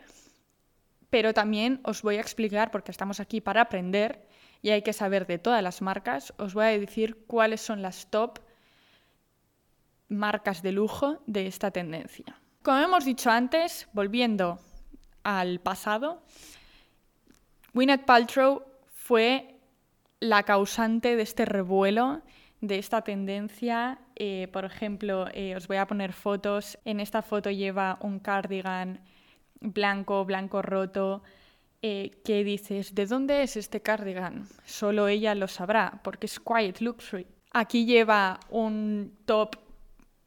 pero 1.09 1.33
también 1.33 1.79
os 1.85 2.01
voy 2.01 2.17
a 2.17 2.21
explicar, 2.21 2.69
porque 2.69 2.91
estamos 2.91 3.21
aquí 3.21 3.39
para 3.39 3.61
aprender 3.61 4.27
y 4.61 4.71
hay 4.71 4.81
que 4.81 4.91
saber 4.91 5.27
de 5.27 5.39
todas 5.39 5.63
las 5.63 5.81
marcas, 5.81 6.33
os 6.37 6.53
voy 6.53 6.65
a 6.65 6.77
decir 6.77 7.23
cuáles 7.25 7.61
son 7.61 7.81
las 7.81 8.11
top 8.11 8.39
marcas 10.09 10.61
de 10.61 10.73
lujo 10.73 11.23
de 11.25 11.47
esta 11.47 11.71
tendencia. 11.71 12.37
Como 12.63 12.79
hemos 12.79 13.05
dicho 13.05 13.31
antes, 13.31 13.87
volviendo 13.93 14.59
al 15.23 15.61
pasado, 15.61 16.21
Gwyneth 17.73 18.03
Paltrow 18.03 18.65
fue 18.93 19.55
la 20.19 20.43
causante 20.43 21.15
de 21.15 21.23
este 21.23 21.45
revuelo 21.45 22.23
de 22.63 22.79
esta 22.79 23.01
tendencia. 23.01 23.99
Eh, 24.15 24.47
por 24.53 24.63
ejemplo, 24.63 25.27
eh, 25.33 25.53
os 25.55 25.67
voy 25.67 25.77
a 25.77 25.85
poner 25.85 26.13
fotos. 26.13 26.79
En 26.85 27.01
esta 27.01 27.21
foto 27.21 27.51
lleva 27.51 27.97
un 27.99 28.19
cardigan 28.19 29.01
blanco, 29.59 30.23
blanco 30.23 30.61
roto. 30.61 31.23
Eh, 31.81 32.21
¿Qué 32.23 32.45
dices? 32.45 32.95
¿De 32.95 33.05
dónde 33.05 33.43
es 33.43 33.57
este 33.57 33.81
cardigan? 33.81 34.47
Solo 34.65 35.09
ella 35.09 35.35
lo 35.35 35.49
sabrá, 35.49 35.99
porque 36.05 36.27
es 36.27 36.39
Quiet 36.39 36.79
Luxury. 36.79 37.27
Aquí 37.51 37.85
lleva 37.85 38.39
un 38.49 39.13
top, 39.25 39.57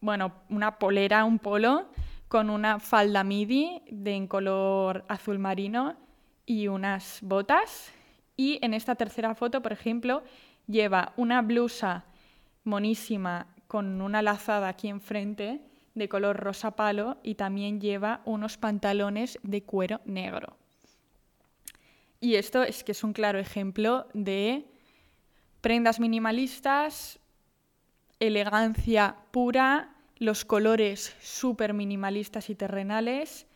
bueno, 0.02 0.32
una 0.50 0.78
polera, 0.78 1.24
un 1.24 1.38
polo, 1.38 1.88
con 2.28 2.50
una 2.50 2.80
falda 2.80 3.24
midi 3.24 3.80
de 3.90 4.14
en 4.14 4.26
color 4.26 5.06
azul 5.08 5.38
marino 5.38 5.96
y 6.44 6.68
unas 6.68 7.18
botas. 7.22 7.90
Y 8.36 8.58
en 8.60 8.74
esta 8.74 8.94
tercera 8.94 9.34
foto, 9.34 9.62
por 9.62 9.72
ejemplo, 9.72 10.22
lleva 10.66 11.14
una 11.16 11.40
blusa 11.40 12.04
monísima 12.66 13.46
con 13.66 14.02
una 14.02 14.22
lazada 14.22 14.68
aquí 14.68 14.88
enfrente 14.88 15.60
de 15.94 16.08
color 16.08 16.36
rosa 16.36 16.72
palo 16.76 17.16
y 17.22 17.36
también 17.36 17.80
lleva 17.80 18.20
unos 18.26 18.58
pantalones 18.58 19.38
de 19.42 19.62
cuero 19.62 20.00
negro. 20.04 20.56
Y 22.20 22.34
esto 22.34 22.62
es 22.62 22.84
que 22.84 22.92
es 22.92 23.02
un 23.02 23.12
claro 23.12 23.38
ejemplo 23.38 24.06
de 24.12 24.66
prendas 25.60 26.00
minimalistas, 26.00 27.18
elegancia 28.20 29.16
pura, 29.30 29.94
los 30.18 30.44
colores 30.44 31.14
súper 31.20 31.74
minimalistas 31.74 32.50
y 32.50 32.54
terrenales 32.54 33.46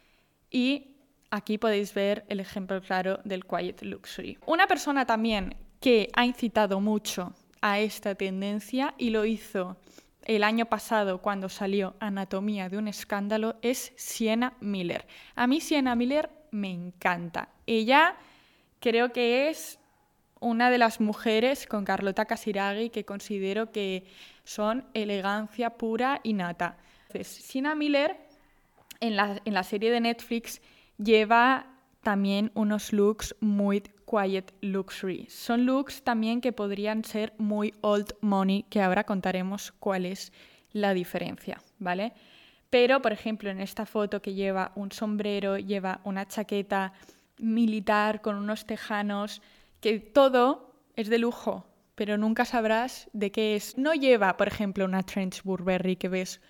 y 0.50 0.96
aquí 1.30 1.58
podéis 1.58 1.94
ver 1.94 2.24
el 2.28 2.40
ejemplo 2.40 2.80
claro 2.80 3.20
del 3.24 3.44
Quiet 3.44 3.82
Luxury. 3.82 4.38
Una 4.46 4.66
persona 4.66 5.06
también 5.06 5.56
que 5.80 6.08
ha 6.14 6.24
incitado 6.24 6.80
mucho 6.80 7.34
a 7.60 7.80
esta 7.80 8.14
tendencia 8.14 8.94
y 8.98 9.10
lo 9.10 9.24
hizo 9.24 9.76
el 10.24 10.44
año 10.44 10.66
pasado 10.66 11.18
cuando 11.18 11.48
salió 11.48 11.96
Anatomía 11.98 12.68
de 12.68 12.78
un 12.78 12.88
escándalo 12.88 13.56
es 13.62 13.92
Sienna 13.96 14.54
Miller. 14.60 15.06
A 15.34 15.46
mí 15.46 15.60
Sienna 15.60 15.96
Miller 15.96 16.30
me 16.50 16.70
encanta. 16.70 17.48
Ella 17.66 18.16
creo 18.80 19.12
que 19.12 19.48
es 19.48 19.78
una 20.38 20.70
de 20.70 20.78
las 20.78 21.00
mujeres 21.00 21.66
con 21.66 21.84
Carlota 21.84 22.26
Casiraghi 22.26 22.90
que 22.90 23.04
considero 23.04 23.72
que 23.72 24.04
son 24.44 24.86
elegancia 24.94 25.70
pura 25.70 26.20
y 26.22 26.34
nata. 26.34 26.76
Sienna 27.22 27.74
Miller 27.74 28.16
en 29.00 29.16
la, 29.16 29.40
en 29.44 29.54
la 29.54 29.64
serie 29.64 29.90
de 29.90 30.00
Netflix 30.00 30.60
lleva 30.96 31.66
también 32.02 32.50
unos 32.54 32.92
looks 32.92 33.34
muy 33.40 33.82
quiet 34.10 34.52
luxury. 34.60 35.26
Son 35.30 35.64
looks 35.64 36.02
también 36.02 36.40
que 36.40 36.52
podrían 36.52 37.04
ser 37.04 37.32
muy 37.38 37.74
old 37.80 38.14
money, 38.20 38.64
que 38.64 38.82
ahora 38.82 39.04
contaremos 39.04 39.72
cuál 39.78 40.04
es 40.04 40.32
la 40.72 40.94
diferencia, 40.94 41.62
¿vale? 41.78 42.12
Pero, 42.70 43.02
por 43.02 43.12
ejemplo, 43.12 43.50
en 43.50 43.60
esta 43.60 43.86
foto 43.86 44.20
que 44.20 44.34
lleva 44.34 44.72
un 44.74 44.90
sombrero, 44.90 45.58
lleva 45.58 46.00
una 46.04 46.26
chaqueta 46.26 46.92
militar 47.38 48.20
con 48.20 48.36
unos 48.36 48.66
tejanos, 48.66 49.42
que 49.80 50.00
todo 50.00 50.74
es 50.96 51.08
de 51.08 51.18
lujo, 51.18 51.66
pero 51.94 52.18
nunca 52.18 52.44
sabrás 52.44 53.08
de 53.12 53.30
qué 53.30 53.56
es. 53.56 53.78
No 53.78 53.94
lleva, 53.94 54.36
por 54.36 54.48
ejemplo, 54.48 54.84
una 54.84 55.02
trench 55.02 55.42
Burberry 55.42 55.96
que 55.96 56.08
ves 56.08 56.40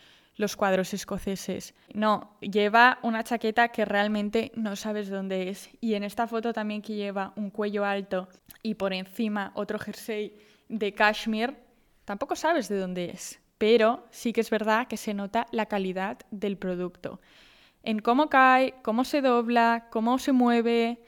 los 0.41 0.57
cuadros 0.57 0.95
escoceses. 0.95 1.75
No, 1.93 2.37
lleva 2.41 2.99
una 3.03 3.23
chaqueta 3.23 3.69
que 3.69 3.85
realmente 3.85 4.51
no 4.55 4.75
sabes 4.75 5.11
dónde 5.11 5.51
es. 5.51 5.69
Y 5.81 5.95
en 5.95 6.03
esta 6.03 6.27
foto 6.27 6.55
también 6.55 6.81
que 6.81 6.95
lleva 6.95 7.35
un 7.37 7.51
cuello 7.51 7.85
alto 7.85 8.27
y 8.63 8.75
por 8.75 8.95
encima 8.95 9.53
otro 9.55 9.79
jersey 9.79 10.35
de 10.69 10.95
cashmere, 10.95 11.59
tampoco 12.07 12.35
sabes 12.35 12.69
de 12.69 12.79
dónde 12.79 13.11
es. 13.11 13.39
Pero 13.59 14.07
sí 14.11 14.33
que 14.33 14.41
es 14.41 14.49
verdad 14.49 14.89
que 14.89 14.97
se 14.97 15.13
nota 15.13 15.47
la 15.53 15.67
calidad 15.67 16.19
del 16.31 16.57
producto. 16.57 17.21
En 17.83 17.99
cómo 17.99 18.31
cae, 18.31 18.75
cómo 18.83 19.05
se 19.05 19.21
dobla, 19.21 19.89
cómo 19.91 20.19
se 20.19 20.33
mueve, 20.33 21.03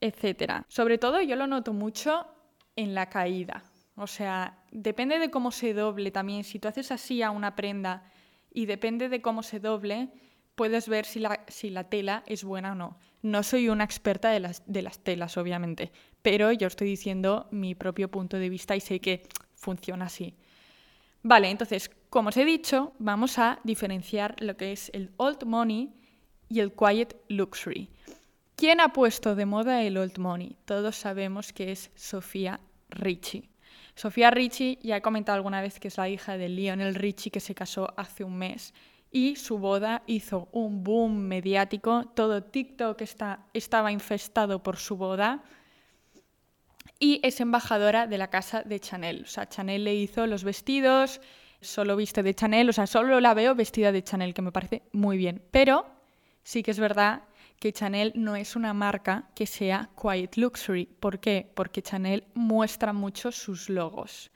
etc. 0.00 0.64
Sobre 0.66 0.98
todo 0.98 1.20
yo 1.22 1.36
lo 1.36 1.46
noto 1.46 1.72
mucho 1.72 2.26
en 2.74 2.94
la 2.94 3.08
caída. 3.08 3.62
O 3.94 4.08
sea, 4.08 4.58
depende 4.72 5.20
de 5.20 5.30
cómo 5.30 5.52
se 5.52 5.72
doble 5.72 6.10
también. 6.10 6.42
Si 6.42 6.58
tú 6.58 6.66
haces 6.66 6.90
así 6.90 7.22
a 7.22 7.30
una 7.30 7.54
prenda 7.54 8.02
y 8.52 8.66
depende 8.66 9.08
de 9.08 9.22
cómo 9.22 9.42
se 9.42 9.60
doble, 9.60 10.10
puedes 10.54 10.88
ver 10.88 11.06
si 11.06 11.20
la, 11.20 11.44
si 11.48 11.70
la 11.70 11.84
tela 11.84 12.22
es 12.26 12.44
buena 12.44 12.72
o 12.72 12.74
no. 12.74 12.98
No 13.22 13.42
soy 13.42 13.68
una 13.68 13.84
experta 13.84 14.30
de 14.30 14.40
las, 14.40 14.62
de 14.66 14.82
las 14.82 14.98
telas, 14.98 15.36
obviamente, 15.36 15.92
pero 16.22 16.52
yo 16.52 16.66
estoy 16.66 16.88
diciendo 16.88 17.48
mi 17.50 17.74
propio 17.74 18.10
punto 18.10 18.36
de 18.36 18.48
vista 18.48 18.76
y 18.76 18.80
sé 18.80 19.00
que 19.00 19.26
funciona 19.54 20.06
así. 20.06 20.34
Vale, 21.22 21.50
entonces, 21.50 21.90
como 22.10 22.30
os 22.30 22.36
he 22.36 22.44
dicho, 22.44 22.92
vamos 22.98 23.38
a 23.38 23.60
diferenciar 23.62 24.34
lo 24.40 24.56
que 24.56 24.72
es 24.72 24.90
el 24.92 25.12
old 25.16 25.44
money 25.44 25.94
y 26.48 26.60
el 26.60 26.72
quiet 26.72 27.16
luxury. 27.28 27.88
¿Quién 28.56 28.80
ha 28.80 28.92
puesto 28.92 29.34
de 29.34 29.46
moda 29.46 29.82
el 29.82 29.96
old 29.96 30.18
money? 30.18 30.56
Todos 30.64 30.96
sabemos 30.96 31.52
que 31.52 31.72
es 31.72 31.90
Sofía 31.94 32.60
Richie. 32.90 33.51
Sofía 33.94 34.30
Richie, 34.30 34.78
ya 34.82 34.96
he 34.96 35.02
comentado 35.02 35.36
alguna 35.36 35.60
vez 35.60 35.78
que 35.78 35.88
es 35.88 35.96
la 35.96 36.08
hija 36.08 36.36
de 36.36 36.48
Lionel 36.48 36.94
Richie 36.94 37.30
que 37.30 37.40
se 37.40 37.54
casó 37.54 37.92
hace 37.96 38.24
un 38.24 38.36
mes 38.38 38.72
y 39.12 39.36
su 39.36 39.58
boda 39.58 40.02
hizo 40.06 40.48
un 40.52 40.82
boom 40.82 41.18
mediático, 41.18 42.06
todo 42.14 42.42
TikTok 42.42 43.00
está, 43.02 43.40
estaba 43.52 43.92
infestado 43.92 44.62
por 44.62 44.78
su 44.78 44.96
boda 44.96 45.44
y 46.98 47.20
es 47.22 47.40
embajadora 47.40 48.06
de 48.06 48.16
la 48.16 48.30
casa 48.30 48.62
de 48.62 48.80
Chanel. 48.80 49.24
O 49.24 49.26
sea, 49.26 49.48
Chanel 49.48 49.84
le 49.84 49.94
hizo 49.94 50.26
los 50.26 50.44
vestidos, 50.44 51.20
solo 51.60 51.96
viste 51.96 52.22
de 52.22 52.34
Chanel, 52.34 52.70
o 52.70 52.72
sea, 52.72 52.86
solo 52.86 53.20
la 53.20 53.34
veo 53.34 53.54
vestida 53.54 53.92
de 53.92 54.02
Chanel, 54.02 54.32
que 54.32 54.42
me 54.42 54.52
parece 54.52 54.82
muy 54.92 55.18
bien. 55.18 55.42
Pero 55.50 55.84
sí 56.42 56.62
que 56.62 56.70
es 56.70 56.78
verdad 56.78 57.22
que 57.62 57.72
Chanel 57.72 58.10
no 58.16 58.34
es 58.34 58.56
una 58.56 58.74
marca 58.74 59.30
que 59.36 59.46
sea 59.46 59.88
quiet 59.94 60.36
luxury. 60.36 60.86
¿Por 60.98 61.20
qué? 61.20 61.48
Porque 61.54 61.80
Chanel 61.80 62.24
muestra 62.34 62.92
mucho 62.92 63.30
sus 63.30 63.70
logos. 63.70 64.32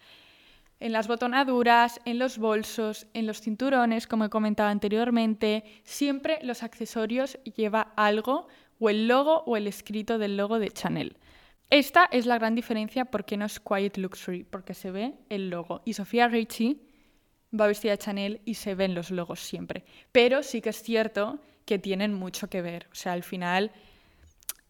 En 0.79 0.93
las 0.93 1.09
botonaduras, 1.09 1.99
en 2.05 2.21
los 2.21 2.39
bolsos, 2.39 3.09
en 3.15 3.27
los 3.27 3.41
cinturones, 3.41 4.07
como 4.07 4.27
he 4.27 4.31
comentado 4.31 4.69
anteriormente, 4.69 5.65
siempre 5.83 6.39
los 6.43 6.63
accesorios 6.63 7.37
lleva 7.57 7.93
algo, 7.97 8.47
o 8.79 8.91
el 8.91 9.09
logo 9.09 9.43
o 9.45 9.57
el 9.57 9.67
escrito 9.67 10.19
del 10.19 10.37
logo 10.37 10.61
de 10.61 10.71
Chanel. 10.71 11.17
Esta 11.69 12.09
es 12.13 12.27
la 12.27 12.39
gran 12.39 12.55
diferencia 12.55 13.07
porque 13.07 13.37
no 13.37 13.47
es 13.47 13.59
quiet 13.59 13.97
luxury, 13.97 14.45
porque 14.45 14.73
se 14.73 14.93
ve 14.93 15.15
el 15.31 15.51
logo. 15.51 15.83
Y 15.85 15.95
Sofía 15.95 16.29
Richie 16.29 16.79
va 17.59 17.67
vestida 17.67 17.91
de 17.91 17.99
Chanel 17.99 18.41
y 18.45 18.55
se 18.55 18.77
ven 18.77 18.95
los 18.95 19.11
logos 19.11 19.41
siempre. 19.41 19.85
Pero 20.13 20.45
sí 20.45 20.61
que 20.61 20.69
es 20.69 20.81
cierto 20.81 21.41
que 21.67 21.79
tienen 21.79 22.15
mucho 22.15 22.49
que 22.49 22.63
ver. 22.63 22.87
O 22.93 22.95
sea, 22.95 23.13
al 23.13 23.23
final 23.23 23.73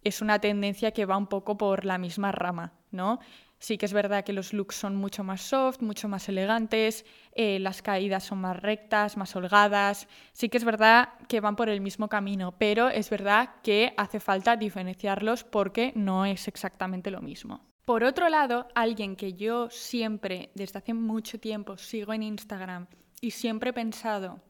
es 0.03 0.21
una 0.21 0.41
tendencia 0.41 0.91
que 0.91 1.07
va 1.07 1.17
un 1.17 1.27
poco 1.27 1.57
por 1.57 1.85
la 1.85 1.99
misma 1.99 2.33
rama, 2.33 2.73
¿no? 2.91 3.21
Sí 3.59 3.79
que 3.79 3.87
es 3.87 3.93
verdad 3.93 4.23
que 4.25 4.35
los 4.35 4.53
looks 4.53 4.77
son 4.77 4.97
mucho 4.97 5.25
más 5.25 5.41
soft, 5.41 5.81
mucho 5.81 6.09
más 6.09 6.29
elegantes, 6.29 7.07
eh, 7.33 7.59
las 7.59 7.81
caídas 7.81 8.25
son 8.25 8.39
más 8.41 8.61
rectas, 8.61 9.17
más 9.17 9.35
holgadas. 9.35 10.09
Sí 10.33 10.49
que 10.49 10.59
es 10.59 10.65
verdad 10.65 11.09
que 11.27 11.41
van 11.41 11.57
por 11.57 11.69
el 11.69 11.81
mismo 11.81 12.09
camino, 12.09 12.55
pero 12.59 12.91
es 12.91 13.09
verdad 13.09 13.55
que 13.63 13.95
hace 13.97 14.21
falta 14.21 14.57
diferenciarlos 14.57 15.45
porque 15.45 15.93
no 15.97 16.27
es 16.27 16.49
exactamente 16.49 17.11
lo 17.11 17.23
mismo. 17.23 17.61
Por 17.87 18.05
otro 18.05 18.29
lado, 18.29 18.69
alguien 18.75 19.17
que 19.17 19.33
yo 19.33 19.71
siempre, 19.71 20.51
desde 20.55 20.79
hace 20.79 20.93
mucho 20.93 21.39
tiempo, 21.41 21.79
sigo 21.79 22.13
en 22.13 22.25
Instagram 22.25 22.87
y 23.21 23.31
siempre 23.31 23.71
he 23.71 23.73
pensado 23.73 24.41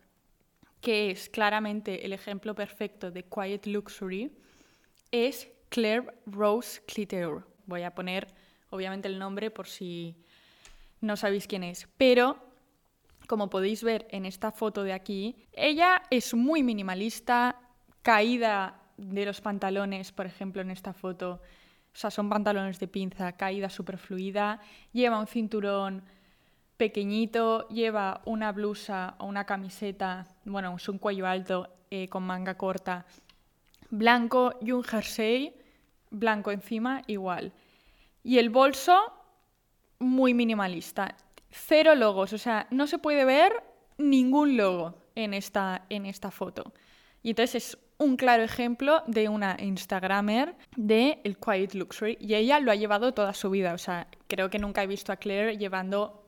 que 0.81 1.11
es 1.11 1.29
claramente 1.29 2.07
el 2.07 2.13
ejemplo 2.13 2.55
perfecto 2.55 3.11
de 3.11 3.25
Quiet 3.25 3.67
Luxury, 3.67 4.31
es 5.11 5.49
Claire 5.69 6.15
Rose 6.27 6.83
Cliteur. 6.87 7.47
Voy 7.67 7.83
a 7.83 7.95
poner 7.95 8.29
obviamente 8.71 9.09
el 9.09 9.19
nombre 9.19 9.51
por 9.51 9.67
si 9.67 10.17
no 11.01 11.17
sabéis 11.17 11.47
quién 11.47 11.65
es. 11.65 11.89
Pero, 11.97 12.39
como 13.27 13.51
podéis 13.51 13.83
ver 13.83 14.07
en 14.11 14.27
esta 14.27 14.53
foto 14.53 14.83
de 14.83 14.93
aquí, 14.93 15.37
ella 15.53 16.03
es 16.11 16.35
muy 16.35 16.63
minimalista, 16.63 17.61
caída 18.03 18.83
de 18.97 19.25
los 19.27 19.41
pantalones, 19.41 20.13
por 20.13 20.27
ejemplo, 20.27 20.63
en 20.63 20.71
esta 20.71 20.93
foto. 20.93 21.41
O 21.93 21.99
sea, 21.99 22.11
son 22.11 22.29
pantalones 22.29 22.79
de 22.79 22.89
pinza, 22.89 23.33
caída 23.33 23.71
súper 23.71 23.99
fluida, 23.99 24.61
lleva 24.93 25.19
un 25.19 25.27
cinturón 25.27 26.05
pequeñito, 26.77 27.69
lleva 27.69 28.21
una 28.25 28.53
blusa 28.53 29.15
o 29.19 29.27
una 29.27 29.45
camiseta, 29.45 30.27
bueno, 30.45 30.75
es 30.77 30.89
un 30.89 30.99
cuello 30.99 31.27
alto 31.27 31.69
eh, 31.91 32.09
con 32.09 32.23
manga 32.23 32.57
corta, 32.57 33.07
blanco 33.91 34.55
y 34.61 34.73
un 34.73 34.83
jersey 34.83 35.55
blanco 36.11 36.51
encima 36.51 37.03
igual. 37.07 37.53
Y 38.23 38.39
el 38.39 38.51
bolso, 38.51 39.13
muy 39.99 40.35
minimalista. 40.35 41.17
Cero 41.51 41.95
logos, 41.95 42.33
o 42.33 42.39
sea, 42.39 42.67
no 42.71 42.87
se 42.87 42.99
puede 42.99 43.25
ver 43.25 43.53
ningún 43.99 44.57
logo 44.57 44.99
en 45.15 45.33
esta, 45.33 45.87
en 45.89 46.07
esta 46.07 46.31
foto. 46.31 46.73
Y 47.23 47.31
entonces 47.31 47.55
es 47.55 47.79
un 47.99 48.17
claro 48.17 48.43
ejemplo 48.43 49.03
de 49.07 49.29
una 49.29 49.57
Instagramer 49.59 50.55
de 50.77 51.21
el 51.25 51.39
Quiet 51.39 51.75
Luxury. 51.75 52.19
Y 52.21 52.35
ella 52.35 52.61
lo 52.61 52.71
ha 52.71 52.75
llevado 52.75 53.15
toda 53.15 53.33
su 53.33 53.51
vida. 53.51 53.73
O 53.73 53.79
sea, 53.79 54.09
creo 54.27 54.51
que 54.51 54.59
nunca 54.59 54.83
he 54.83 54.87
visto 54.87 55.13
a 55.13 55.17
Claire 55.17 55.57
llevando 55.57 56.26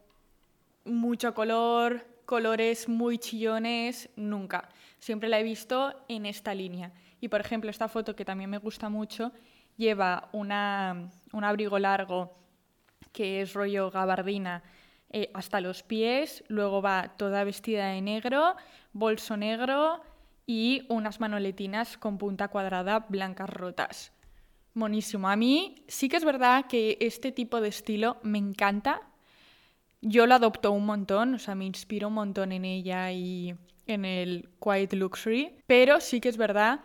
mucho 0.88 1.34
color, 1.34 2.06
colores 2.24 2.88
muy 2.88 3.18
chillones, 3.18 4.10
nunca. 4.16 4.68
Siempre 4.98 5.28
la 5.28 5.38
he 5.38 5.42
visto 5.42 5.94
en 6.08 6.26
esta 6.26 6.54
línea. 6.54 6.92
Y 7.20 7.28
por 7.28 7.40
ejemplo, 7.40 7.70
esta 7.70 7.88
foto 7.88 8.16
que 8.16 8.24
también 8.24 8.50
me 8.50 8.58
gusta 8.58 8.88
mucho 8.88 9.32
lleva 9.76 10.28
una, 10.32 11.10
un 11.32 11.44
abrigo 11.44 11.78
largo 11.78 12.34
que 13.12 13.40
es 13.40 13.54
rollo 13.54 13.90
gabardina 13.90 14.62
eh, 15.10 15.30
hasta 15.32 15.60
los 15.60 15.82
pies, 15.82 16.44
luego 16.48 16.82
va 16.82 17.14
toda 17.16 17.44
vestida 17.44 17.88
de 17.88 18.02
negro, 18.02 18.56
bolso 18.92 19.36
negro 19.36 20.02
y 20.46 20.84
unas 20.88 21.18
manoletinas 21.18 21.96
con 21.96 22.18
punta 22.18 22.48
cuadrada 22.48 23.06
blancas 23.08 23.48
rotas. 23.48 24.12
Monísimo. 24.74 25.28
A 25.28 25.36
mí 25.36 25.84
sí 25.88 26.08
que 26.08 26.16
es 26.16 26.24
verdad 26.24 26.66
que 26.66 26.98
este 27.00 27.32
tipo 27.32 27.60
de 27.60 27.68
estilo 27.68 28.18
me 28.22 28.38
encanta. 28.38 29.07
Yo 30.00 30.26
lo 30.26 30.34
adopto 30.34 30.70
un 30.70 30.86
montón, 30.86 31.34
o 31.34 31.38
sea, 31.38 31.54
me 31.54 31.64
inspiro 31.64 32.08
un 32.08 32.14
montón 32.14 32.52
en 32.52 32.64
ella 32.64 33.10
y 33.10 33.54
en 33.86 34.04
el 34.04 34.48
Quiet 34.60 34.92
Luxury, 34.92 35.56
pero 35.66 36.00
sí 36.00 36.20
que 36.20 36.28
es 36.28 36.36
verdad 36.36 36.80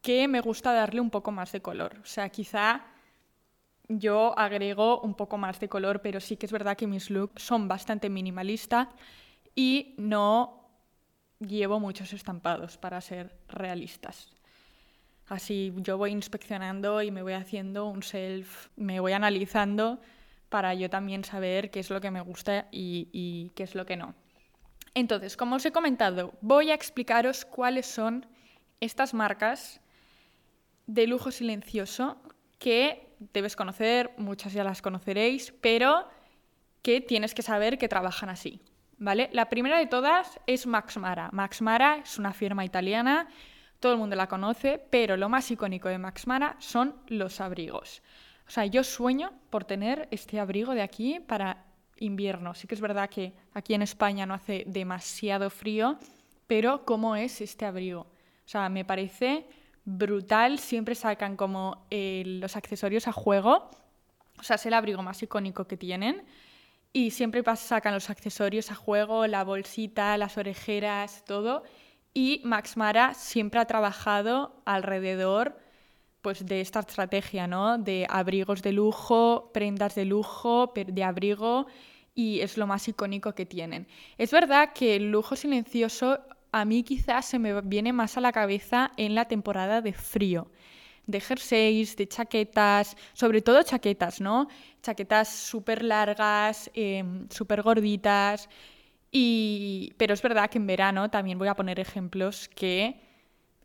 que 0.00 0.28
me 0.28 0.40
gusta 0.40 0.72
darle 0.72 1.00
un 1.00 1.10
poco 1.10 1.32
más 1.32 1.50
de 1.52 1.60
color. 1.60 1.98
O 2.02 2.06
sea, 2.06 2.28
quizá 2.28 2.84
yo 3.88 4.38
agrego 4.38 5.00
un 5.00 5.14
poco 5.14 5.38
más 5.38 5.58
de 5.60 5.68
color, 5.68 6.02
pero 6.02 6.20
sí 6.20 6.36
que 6.36 6.46
es 6.46 6.52
verdad 6.52 6.76
que 6.76 6.86
mis 6.86 7.10
looks 7.10 7.42
son 7.42 7.68
bastante 7.68 8.08
minimalistas 8.10 8.88
y 9.54 9.94
no 9.98 10.68
llevo 11.40 11.80
muchos 11.80 12.12
estampados 12.12 12.78
para 12.78 13.00
ser 13.00 13.36
realistas. 13.48 14.30
Así 15.26 15.72
yo 15.78 15.98
voy 15.98 16.10
inspeccionando 16.10 17.02
y 17.02 17.10
me 17.10 17.22
voy 17.22 17.32
haciendo 17.32 17.86
un 17.86 18.02
self, 18.02 18.68
me 18.76 19.00
voy 19.00 19.12
analizando 19.12 20.00
para 20.52 20.74
yo 20.74 20.90
también 20.90 21.24
saber 21.24 21.70
qué 21.70 21.80
es 21.80 21.88
lo 21.88 22.02
que 22.02 22.10
me 22.10 22.20
gusta 22.20 22.68
y, 22.70 23.50
qué 23.56 23.62
es 23.62 23.74
lo 23.74 23.86
que 23.86 23.96
no. 23.96 24.14
Entonces, 24.94 25.34
como 25.34 25.56
os 25.56 25.64
he 25.64 25.72
comentado, 25.72 26.34
voy 26.42 26.70
a 26.70 26.74
explicaros 26.74 27.46
cuáles 27.46 27.86
son 27.86 28.26
estas 28.78 29.14
marcas 29.14 29.80
de 30.86 31.06
lujo 31.06 31.30
silencioso 31.30 32.18
que 32.58 33.16
debes 33.32 33.56
conocer, 33.56 34.10
muchas 34.18 34.52
ya 34.52 34.62
las 34.62 34.82
conoceréis, 34.82 35.54
pero 35.62 36.06
que 36.82 37.00
tienes 37.00 37.32
que 37.32 37.40
saber 37.40 37.78
que 37.78 37.88
trabajan 37.88 38.28
así. 38.28 38.60
¿Vale? 38.98 39.30
La 39.32 39.48
primera 39.48 39.78
de 39.78 39.86
todas 39.86 40.38
es 40.46 40.66
Max 40.66 40.98
Mara. 40.98 41.30
Max 41.32 41.62
Mara 41.62 41.96
es 42.04 42.18
una 42.18 42.34
firma 42.34 42.66
italiana, 42.66 43.26
todo 43.80 43.92
el 43.92 43.98
mundo 43.98 44.16
la 44.16 44.28
conoce, 44.28 44.84
pero 44.90 45.16
lo 45.16 45.30
más 45.30 45.50
icónico 45.50 45.88
de 45.88 45.96
Max 45.96 46.26
Mara 46.26 46.56
son 46.58 46.94
los 47.06 47.40
abrigos. 47.40 48.02
O 48.52 48.54
sea, 48.54 48.66
yo 48.66 48.84
sueño 48.84 49.32
por 49.48 49.64
tener 49.64 50.08
este 50.10 50.38
abrigo 50.38 50.74
de 50.74 50.82
aquí 50.82 51.20
para 51.20 51.64
invierno. 51.96 52.52
Sí 52.52 52.68
que 52.68 52.74
es 52.74 52.82
verdad 52.82 53.08
que 53.08 53.32
aquí 53.54 53.72
en 53.72 53.80
España 53.80 54.26
no 54.26 54.34
hace 54.34 54.64
demasiado 54.66 55.48
frío, 55.48 55.96
pero 56.46 56.84
¿cómo 56.84 57.16
es 57.16 57.40
este 57.40 57.64
abrigo? 57.64 58.00
O 58.02 58.44
sea, 58.44 58.68
me 58.68 58.84
parece 58.84 59.46
brutal. 59.86 60.58
Siempre 60.58 60.94
sacan 60.94 61.34
como 61.34 61.86
eh, 61.88 62.24
los 62.26 62.54
accesorios 62.54 63.08
a 63.08 63.12
juego. 63.12 63.70
O 64.38 64.42
sea, 64.42 64.56
es 64.56 64.66
el 64.66 64.74
abrigo 64.74 65.02
más 65.02 65.22
icónico 65.22 65.66
que 65.66 65.78
tienen. 65.78 66.22
Y 66.92 67.12
siempre 67.12 67.42
sacan 67.56 67.94
los 67.94 68.10
accesorios 68.10 68.70
a 68.70 68.74
juego, 68.74 69.26
la 69.26 69.44
bolsita, 69.44 70.18
las 70.18 70.36
orejeras, 70.36 71.24
todo. 71.24 71.62
Y 72.12 72.42
Max 72.44 72.76
Mara 72.76 73.14
siempre 73.14 73.60
ha 73.60 73.64
trabajado 73.64 74.60
alrededor 74.66 75.56
pues, 76.22 76.46
de 76.46 76.60
esta 76.60 76.80
estrategia, 76.80 77.46
¿no? 77.46 77.78
De 77.78 78.06
abrigos 78.08 78.62
de 78.62 78.72
lujo, 78.72 79.50
prendas 79.52 79.94
de 79.94 80.04
lujo, 80.04 80.72
de 80.74 81.04
abrigo, 81.04 81.66
y 82.14 82.40
es 82.40 82.56
lo 82.56 82.66
más 82.66 82.88
icónico 82.88 83.34
que 83.34 83.46
tienen. 83.46 83.86
Es 84.18 84.30
verdad 84.30 84.72
que 84.72 84.96
el 84.96 85.10
lujo 85.10 85.36
silencioso 85.36 86.20
a 86.52 86.64
mí 86.64 86.82
quizás 86.82 87.26
se 87.26 87.38
me 87.38 87.60
viene 87.62 87.92
más 87.92 88.16
a 88.16 88.20
la 88.20 88.32
cabeza 88.32 88.92
en 88.96 89.14
la 89.14 89.26
temporada 89.26 89.80
de 89.80 89.92
frío, 89.94 90.50
de 91.06 91.20
jerseys, 91.20 91.96
de 91.96 92.06
chaquetas, 92.06 92.96
sobre 93.14 93.40
todo 93.42 93.62
chaquetas, 93.62 94.20
¿no? 94.20 94.48
Chaquetas 94.82 95.28
súper 95.28 95.82
largas, 95.82 96.70
em, 96.74 97.28
súper 97.30 97.62
gorditas. 97.62 98.48
Y... 99.10 99.92
Pero 99.98 100.14
es 100.14 100.22
verdad 100.22 100.50
que 100.50 100.58
en 100.58 100.66
verano 100.66 101.10
también 101.10 101.38
voy 101.38 101.48
a 101.48 101.56
poner 101.56 101.80
ejemplos 101.80 102.48
que 102.48 103.00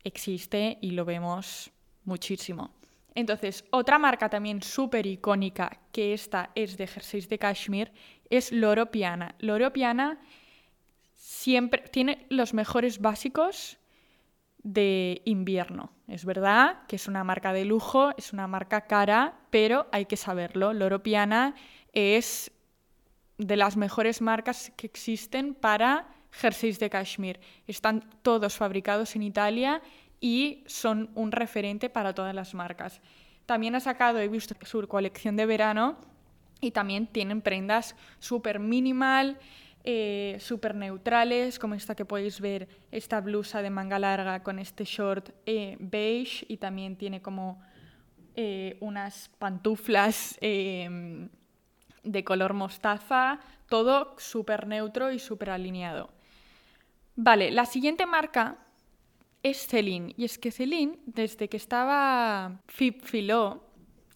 existe 0.04 0.78
y 0.80 0.92
lo 0.92 1.04
vemos 1.04 1.70
muchísimo. 2.08 2.72
Entonces, 3.14 3.64
otra 3.70 3.98
marca 3.98 4.28
también 4.28 4.62
súper 4.62 5.06
icónica, 5.06 5.80
que 5.92 6.12
esta 6.12 6.50
es 6.54 6.76
de 6.76 6.86
jerseys 6.86 7.28
de 7.28 7.38
cashmere, 7.38 7.92
es 8.30 8.52
Loro 8.52 8.90
Piana. 8.90 9.34
Loro 9.38 9.72
Piana 9.72 10.18
siempre 11.14 11.82
tiene 11.90 12.26
los 12.30 12.54
mejores 12.54 13.00
básicos 13.00 13.78
de 14.62 15.22
invierno. 15.24 15.92
Es 16.06 16.24
verdad 16.24 16.86
que 16.88 16.96
es 16.96 17.08
una 17.08 17.24
marca 17.24 17.52
de 17.52 17.64
lujo, 17.64 18.12
es 18.16 18.32
una 18.32 18.46
marca 18.46 18.86
cara, 18.86 19.38
pero 19.50 19.86
hay 19.92 20.06
que 20.06 20.16
saberlo. 20.16 20.72
Loro 20.72 21.02
Piana 21.02 21.54
es 21.92 22.50
de 23.36 23.56
las 23.56 23.76
mejores 23.76 24.20
marcas 24.20 24.72
que 24.76 24.86
existen 24.86 25.54
para 25.54 26.08
jerseys 26.30 26.78
de 26.78 26.90
cashmere. 26.90 27.40
Están 27.66 28.08
todos 28.22 28.56
fabricados 28.56 29.16
en 29.16 29.22
Italia 29.22 29.80
y 30.20 30.64
son 30.66 31.10
un 31.14 31.32
referente 31.32 31.90
para 31.90 32.14
todas 32.14 32.34
las 32.34 32.54
marcas. 32.54 33.00
También 33.46 33.74
ha 33.74 33.80
sacado, 33.80 34.18
he 34.18 34.28
visto 34.28 34.54
su 34.62 34.86
colección 34.88 35.36
de 35.36 35.46
verano 35.46 35.96
y 36.60 36.72
también 36.72 37.06
tienen 37.06 37.40
prendas 37.40 37.94
súper 38.18 38.58
minimal, 38.58 39.38
eh, 39.84 40.36
súper 40.40 40.74
neutrales, 40.74 41.58
como 41.58 41.74
esta 41.74 41.94
que 41.94 42.04
podéis 42.04 42.40
ver, 42.40 42.68
esta 42.90 43.20
blusa 43.20 43.62
de 43.62 43.70
manga 43.70 43.98
larga 43.98 44.42
con 44.42 44.58
este 44.58 44.84
short 44.84 45.30
eh, 45.46 45.76
beige 45.80 46.44
y 46.48 46.58
también 46.58 46.96
tiene 46.96 47.22
como 47.22 47.62
eh, 48.34 48.76
unas 48.80 49.30
pantuflas 49.38 50.36
em, 50.40 51.28
de 52.02 52.24
color 52.24 52.52
mostaza, 52.52 53.40
todo 53.68 54.14
súper 54.18 54.66
neutro 54.66 55.10
y 55.10 55.18
súper 55.18 55.50
alineado. 55.50 56.10
Vale, 57.16 57.50
la 57.50 57.66
siguiente 57.66 58.04
marca 58.06 58.58
es 59.42 59.66
Celine. 59.66 60.14
Y 60.16 60.24
es 60.24 60.38
que 60.38 60.50
Celine, 60.50 60.98
desde 61.06 61.48
que 61.48 61.56
estaba 61.56 62.60
Fib 62.68 63.02
Filó, 63.02 63.64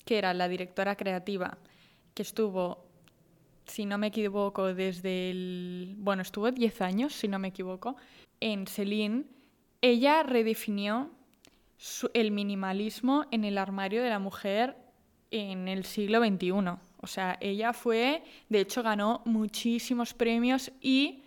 que 0.04 0.18
era 0.18 0.34
la 0.34 0.48
directora 0.48 0.96
creativa, 0.96 1.58
que 2.14 2.22
estuvo, 2.22 2.84
si 3.66 3.86
no 3.86 3.98
me 3.98 4.08
equivoco, 4.08 4.74
desde 4.74 5.30
el... 5.30 5.94
Bueno, 5.98 6.22
estuvo 6.22 6.50
10 6.50 6.80
años, 6.82 7.14
si 7.14 7.28
no 7.28 7.38
me 7.38 7.48
equivoco, 7.48 7.96
en 8.40 8.66
Celine, 8.66 9.24
ella 9.80 10.22
redefinió 10.22 11.10
el 12.14 12.30
minimalismo 12.30 13.26
en 13.30 13.44
el 13.44 13.58
armario 13.58 14.02
de 14.02 14.10
la 14.10 14.18
mujer 14.18 14.76
en 15.30 15.66
el 15.66 15.84
siglo 15.84 16.24
XXI. 16.24 16.52
O 17.00 17.06
sea, 17.06 17.38
ella 17.40 17.72
fue, 17.72 18.22
de 18.48 18.60
hecho, 18.60 18.82
ganó 18.82 19.22
muchísimos 19.24 20.14
premios 20.14 20.70
y, 20.80 21.24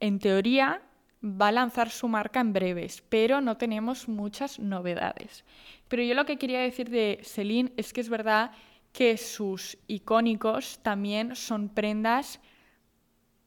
en 0.00 0.18
teoría, 0.18 0.82
va 1.22 1.48
a 1.48 1.52
lanzar 1.52 1.90
su 1.90 2.08
marca 2.08 2.40
en 2.40 2.52
breves, 2.52 3.02
pero 3.08 3.40
no 3.40 3.56
tenemos 3.56 4.08
muchas 4.08 4.58
novedades. 4.58 5.44
Pero 5.88 6.02
yo 6.02 6.14
lo 6.14 6.26
que 6.26 6.36
quería 6.36 6.60
decir 6.60 6.90
de 6.90 7.20
Celine 7.24 7.72
es 7.76 7.92
que 7.92 8.00
es 8.00 8.08
verdad 8.08 8.52
que 8.92 9.16
sus 9.16 9.78
icónicos 9.86 10.80
también 10.82 11.34
son 11.36 11.68
prendas 11.68 12.40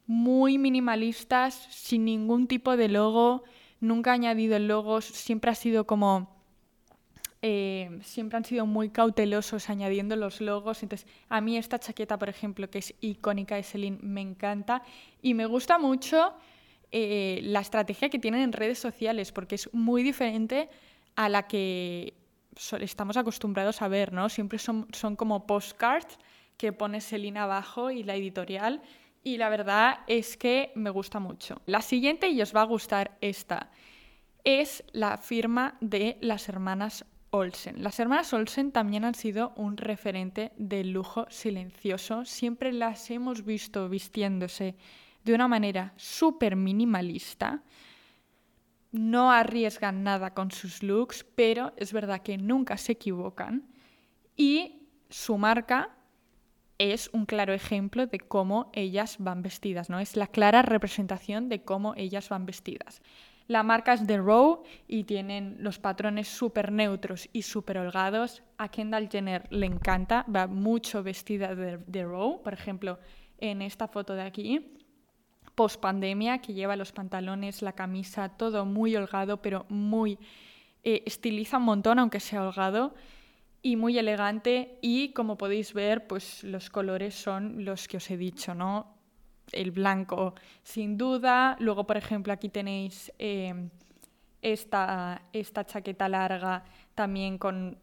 muy 0.06 0.58
minimalistas, 0.58 1.54
sin 1.70 2.04
ningún 2.04 2.46
tipo 2.46 2.76
de 2.76 2.88
logo, 2.88 3.44
nunca 3.80 4.10
ha 4.10 4.14
añadido 4.14 4.58
logos, 4.58 5.04
siempre 5.04 5.50
ha 5.50 5.54
sido 5.54 5.86
como... 5.86 6.30
Eh, 7.44 7.98
siempre 8.02 8.36
han 8.36 8.44
sido 8.44 8.66
muy 8.66 8.90
cautelosos 8.90 9.68
añadiendo 9.68 10.14
los 10.14 10.40
logos. 10.40 10.84
Entonces, 10.84 11.08
a 11.28 11.40
mí 11.40 11.56
esta 11.56 11.80
chaqueta, 11.80 12.16
por 12.16 12.28
ejemplo, 12.28 12.70
que 12.70 12.78
es 12.78 12.94
icónica 13.00 13.56
de 13.56 13.64
Celine, 13.64 13.98
me 14.00 14.20
encanta 14.20 14.84
y 15.22 15.34
me 15.34 15.46
gusta 15.46 15.76
mucho 15.76 16.34
eh, 16.92 17.40
la 17.42 17.60
estrategia 17.60 18.10
que 18.10 18.18
tienen 18.18 18.42
en 18.42 18.52
redes 18.52 18.78
sociales, 18.78 19.32
porque 19.32 19.54
es 19.54 19.72
muy 19.72 20.02
diferente 20.02 20.68
a 21.16 21.28
la 21.28 21.46
que 21.46 22.14
estamos 22.80 23.16
acostumbrados 23.16 23.82
a 23.82 23.88
ver, 23.88 24.12
¿no? 24.12 24.28
Siempre 24.28 24.58
son, 24.58 24.86
son 24.92 25.16
como 25.16 25.46
postcards 25.46 26.18
que 26.56 26.72
pone 26.72 27.00
Selina 27.00 27.44
abajo 27.44 27.90
y 27.90 28.02
la 28.02 28.14
editorial, 28.14 28.82
y 29.24 29.38
la 29.38 29.48
verdad 29.48 30.00
es 30.06 30.36
que 30.36 30.72
me 30.74 30.90
gusta 30.90 31.18
mucho. 31.18 31.62
La 31.66 31.80
siguiente, 31.80 32.28
y 32.28 32.42
os 32.42 32.54
va 32.54 32.62
a 32.62 32.66
gustar 32.66 33.16
esta, 33.20 33.70
es 34.44 34.84
la 34.92 35.16
firma 35.16 35.76
de 35.80 36.18
las 36.20 36.48
hermanas 36.48 37.04
Olsen. 37.30 37.82
Las 37.82 37.98
hermanas 37.98 38.32
Olsen 38.34 38.72
también 38.72 39.04
han 39.04 39.14
sido 39.14 39.54
un 39.56 39.78
referente 39.78 40.52
del 40.58 40.90
lujo 40.90 41.26
silencioso. 41.30 42.26
Siempre 42.26 42.72
las 42.72 43.10
hemos 43.10 43.46
visto 43.46 43.88
vistiéndose 43.88 44.74
de 45.24 45.34
una 45.34 45.48
manera 45.48 45.92
súper 45.96 46.56
minimalista. 46.56 47.62
No 48.90 49.32
arriesgan 49.32 50.02
nada 50.02 50.34
con 50.34 50.50
sus 50.50 50.82
looks, 50.82 51.24
pero 51.34 51.72
es 51.76 51.92
verdad 51.92 52.22
que 52.22 52.36
nunca 52.36 52.76
se 52.76 52.92
equivocan. 52.92 53.68
Y 54.36 54.88
su 55.08 55.38
marca 55.38 55.90
es 56.78 57.08
un 57.12 57.26
claro 57.26 57.52
ejemplo 57.54 58.06
de 58.06 58.18
cómo 58.18 58.70
ellas 58.72 59.16
van 59.18 59.42
vestidas, 59.42 59.88
¿no? 59.88 60.00
Es 60.00 60.16
la 60.16 60.26
clara 60.26 60.62
representación 60.62 61.48
de 61.48 61.62
cómo 61.62 61.94
ellas 61.96 62.28
van 62.28 62.44
vestidas. 62.44 63.00
La 63.46 63.62
marca 63.62 63.92
es 63.92 64.06
The 64.06 64.18
Row 64.18 64.62
y 64.86 65.04
tienen 65.04 65.56
los 65.60 65.78
patrones 65.78 66.28
súper 66.28 66.72
neutros 66.72 67.28
y 67.32 67.42
súper 67.42 67.78
holgados. 67.78 68.42
A 68.56 68.68
Kendall 68.68 69.08
Jenner 69.10 69.46
le 69.50 69.66
encanta, 69.66 70.24
va 70.34 70.46
mucho 70.46 71.02
vestida 71.02 71.54
de 71.54 71.78
The 71.78 72.04
Row, 72.04 72.42
por 72.42 72.52
ejemplo, 72.52 72.98
en 73.38 73.62
esta 73.62 73.88
foto 73.88 74.14
de 74.14 74.22
aquí 74.22 74.81
post 75.62 75.80
pandemia, 75.80 76.38
que 76.38 76.54
lleva 76.54 76.74
los 76.74 76.90
pantalones, 76.90 77.62
la 77.62 77.72
camisa, 77.72 78.30
todo 78.30 78.64
muy 78.64 78.96
holgado, 78.96 79.40
pero 79.40 79.64
muy 79.68 80.18
eh, 80.82 81.04
estiliza 81.06 81.58
un 81.58 81.66
montón, 81.66 82.00
aunque 82.00 82.18
sea 82.18 82.42
holgado, 82.42 82.94
y 83.62 83.76
muy 83.76 83.96
elegante. 83.96 84.80
Y 84.82 85.12
como 85.12 85.38
podéis 85.38 85.72
ver, 85.72 86.08
pues 86.08 86.42
los 86.42 86.68
colores 86.68 87.14
son 87.14 87.64
los 87.64 87.86
que 87.86 87.98
os 87.98 88.10
he 88.10 88.16
dicho, 88.16 88.56
¿no? 88.56 88.96
El 89.52 89.70
blanco, 89.70 90.34
sin 90.64 90.98
duda. 90.98 91.56
Luego, 91.60 91.86
por 91.86 91.96
ejemplo, 91.96 92.32
aquí 92.32 92.48
tenéis 92.48 93.12
eh, 93.20 93.54
esta, 94.40 95.22
esta 95.32 95.64
chaqueta 95.64 96.08
larga, 96.08 96.64
también 96.96 97.38
con 97.38 97.78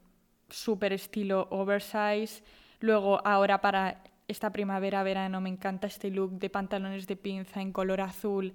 súper 0.50 0.92
estilo 0.92 1.48
oversize. 1.50 2.44
Luego, 2.82 3.26
ahora 3.26 3.62
para 3.62 4.04
esta 4.30 4.52
primavera-verano 4.52 5.42
me 5.42 5.50
encanta 5.50 5.88
este 5.88 6.12
look 6.12 6.38
de 6.38 6.52
pantalones 6.52 7.08
de 7.08 7.15
pinza 7.15 7.62
en 7.62 7.74
color 7.74 8.00
azul 8.00 8.54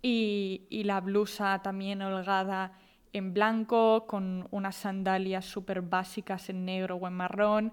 y, 0.00 0.82
la 0.84 1.00
blusa 1.00 1.60
también 1.62 2.00
holgada 2.00 2.72
en 3.12 3.34
blanco 3.34 4.06
con 4.06 4.46
unas 4.52 4.76
sandalias 4.76 5.44
súper 5.44 5.82
básicas 5.82 6.48
en 6.48 6.64
negro 6.64 6.94
o 6.96 7.08
en 7.08 7.14
marrón. 7.14 7.72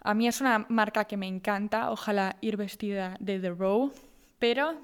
A 0.00 0.14
mí 0.14 0.26
es 0.26 0.40
una 0.40 0.64
marca 0.70 1.04
que 1.04 1.18
me 1.18 1.26
encanta, 1.26 1.90
ojalá 1.90 2.36
ir 2.40 2.56
vestida 2.56 3.16
de 3.20 3.40
The 3.40 3.50
Row, 3.50 3.92
pero 4.38 4.80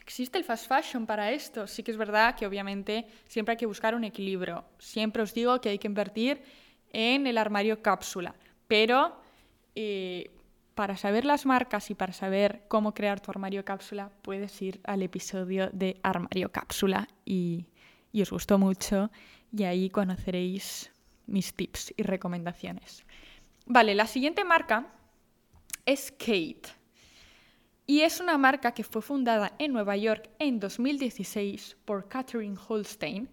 existe 0.00 0.38
el 0.38 0.44
fast 0.44 0.68
fashion 0.68 1.04
para 1.04 1.32
esto. 1.32 1.66
Sí 1.66 1.82
que 1.82 1.90
es 1.90 1.96
verdad 1.96 2.36
que 2.36 2.46
obviamente 2.46 3.06
siempre 3.26 3.52
hay 3.52 3.58
que 3.58 3.66
buscar 3.66 3.96
un 3.96 4.04
equilibrio. 4.04 4.64
Siempre 4.78 5.22
os 5.22 5.34
digo 5.34 5.60
que 5.60 5.70
hay 5.70 5.78
que 5.78 5.88
invertir 5.88 6.40
en 6.92 7.26
el 7.26 7.38
armario 7.38 7.82
cápsula, 7.82 8.36
pero 8.68 9.16
eh, 9.74 10.30
para 10.76 10.98
saber 10.98 11.24
las 11.24 11.46
marcas 11.46 11.90
y 11.90 11.94
para 11.94 12.12
saber 12.12 12.64
cómo 12.68 12.92
crear 12.92 13.18
tu 13.18 13.30
armario 13.30 13.64
cápsula, 13.64 14.10
puedes 14.20 14.60
ir 14.60 14.78
al 14.84 15.02
episodio 15.02 15.70
de 15.72 15.98
Armario 16.02 16.52
Cápsula 16.52 17.08
y, 17.24 17.64
os 18.20 18.30
gustó 18.30 18.58
mucho 18.58 19.10
y 19.50 19.64
ahí 19.64 19.88
conoceréis 19.88 20.92
mis 21.26 21.54
tips 21.54 21.94
y 21.96 22.02
recomendaciones. 22.02 23.06
Vale, 23.64 23.94
la 23.94 24.06
siguiente 24.06 24.44
marca 24.44 24.86
es 25.86 26.12
Kate. 26.12 26.68
Y 27.86 28.02
es 28.02 28.20
una 28.20 28.36
marca 28.36 28.72
que 28.72 28.84
fue 28.84 29.00
fundada 29.00 29.54
en 29.58 29.72
Nueva 29.72 29.96
York 29.96 30.28
en 30.38 30.60
2016 30.60 31.78
por 31.86 32.06
Catherine 32.06 32.58
Holstein. 32.68 33.30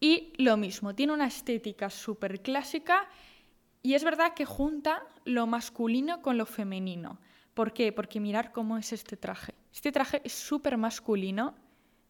Y 0.00 0.32
lo 0.36 0.56
mismo, 0.56 0.96
tiene 0.96 1.12
una 1.12 1.28
estética 1.28 1.90
súper 1.90 2.42
clásica 2.42 3.08
y 3.82 3.94
es 3.94 4.04
verdad 4.04 4.34
que 4.34 4.44
junta 4.44 5.02
lo 5.24 5.46
masculino 5.46 6.22
con 6.22 6.38
lo 6.38 6.46
femenino. 6.46 7.18
¿Por 7.54 7.72
qué? 7.72 7.92
Porque 7.92 8.20
mirar 8.20 8.52
cómo 8.52 8.78
es 8.78 8.92
este 8.92 9.16
traje. 9.16 9.54
Este 9.72 9.92
traje 9.92 10.22
es 10.24 10.32
súper 10.32 10.78
masculino, 10.78 11.54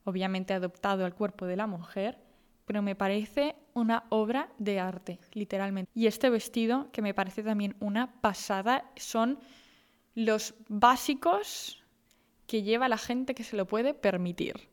obviamente 0.05 0.55
adoptado 0.55 1.05
al 1.05 1.15
cuerpo 1.15 1.47
de 1.47 1.57
la 1.57 1.67
mujer, 1.67 2.19
pero 2.65 2.83
me 2.83 2.95
parece 2.95 3.57
una 3.75 4.05
obra 4.11 4.51
de 4.59 4.79
arte, 4.79 5.19
literalmente. 5.33 5.91
Y 5.95 6.07
este 6.07 6.31
vestido, 6.31 6.91
que 6.93 7.03
me 7.03 7.15
parece 7.15 7.43
también 7.43 7.75
una 7.81 8.21
pasada, 8.21 8.91
son 8.97 9.39
los 10.15 10.55
básicos 10.69 11.83
que 12.47 12.63
lleva 12.63 12.89
la 12.89 12.99
gente 12.99 13.35
que 13.35 13.45
se 13.45 13.57
lo 13.57 13.67
puede 13.67 13.95
permitir. 13.95 14.69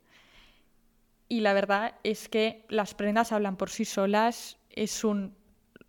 Y 1.27 1.41
la 1.41 1.53
verdad 1.53 1.95
es 2.03 2.27
que 2.27 2.65
las 2.69 2.93
prendas 2.93 3.31
hablan 3.31 3.55
por 3.55 3.69
sí 3.69 3.85
solas, 3.85 4.57
es 4.69 5.03
un 5.03 5.35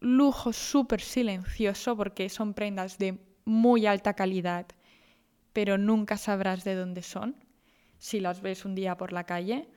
lujo 0.00 0.52
súper 0.52 1.00
silencioso 1.00 1.96
porque 1.96 2.28
son 2.28 2.54
prendas 2.54 2.98
de 2.98 3.18
muy 3.44 3.86
alta 3.86 4.14
calidad, 4.14 4.66
pero 5.52 5.78
nunca 5.78 6.16
sabrás 6.16 6.64
de 6.64 6.74
dónde 6.74 7.02
son 7.02 7.36
si 7.98 8.18
las 8.20 8.40
ves 8.40 8.64
un 8.64 8.74
día 8.74 8.96
por 8.96 9.12
la 9.12 9.24
calle. 9.24 9.68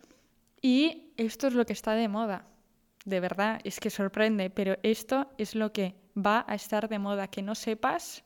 Y 0.62 1.14
esto 1.18 1.48
es 1.48 1.54
lo 1.54 1.66
que 1.66 1.74
está 1.74 1.94
de 1.94 2.08
moda. 2.08 2.48
De 3.06 3.20
verdad, 3.20 3.60
es 3.66 3.80
que 3.82 3.90
sorprende, 3.90 4.50
pero 4.50 4.78
esto 4.82 5.30
es 5.38 5.56
lo 5.56 5.74
que 5.74 5.96
va 6.16 6.46
a 6.48 6.56
estar 6.56 6.88
de 6.88 7.00
moda, 7.00 7.28
que 7.28 7.42
no 7.42 7.54
sepas 7.54 8.24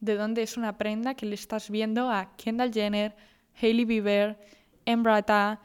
de 0.00 0.16
dónde 0.16 0.42
es 0.42 0.56
una 0.56 0.76
prenda 0.76 1.14
que 1.14 1.26
le 1.26 1.34
estás 1.34 1.70
viendo 1.70 2.10
a 2.10 2.36
Kendall 2.36 2.72
Jenner, 2.72 3.16
Hailey 3.60 3.84
Bieber, 3.84 4.38
Embrata, 4.86 5.60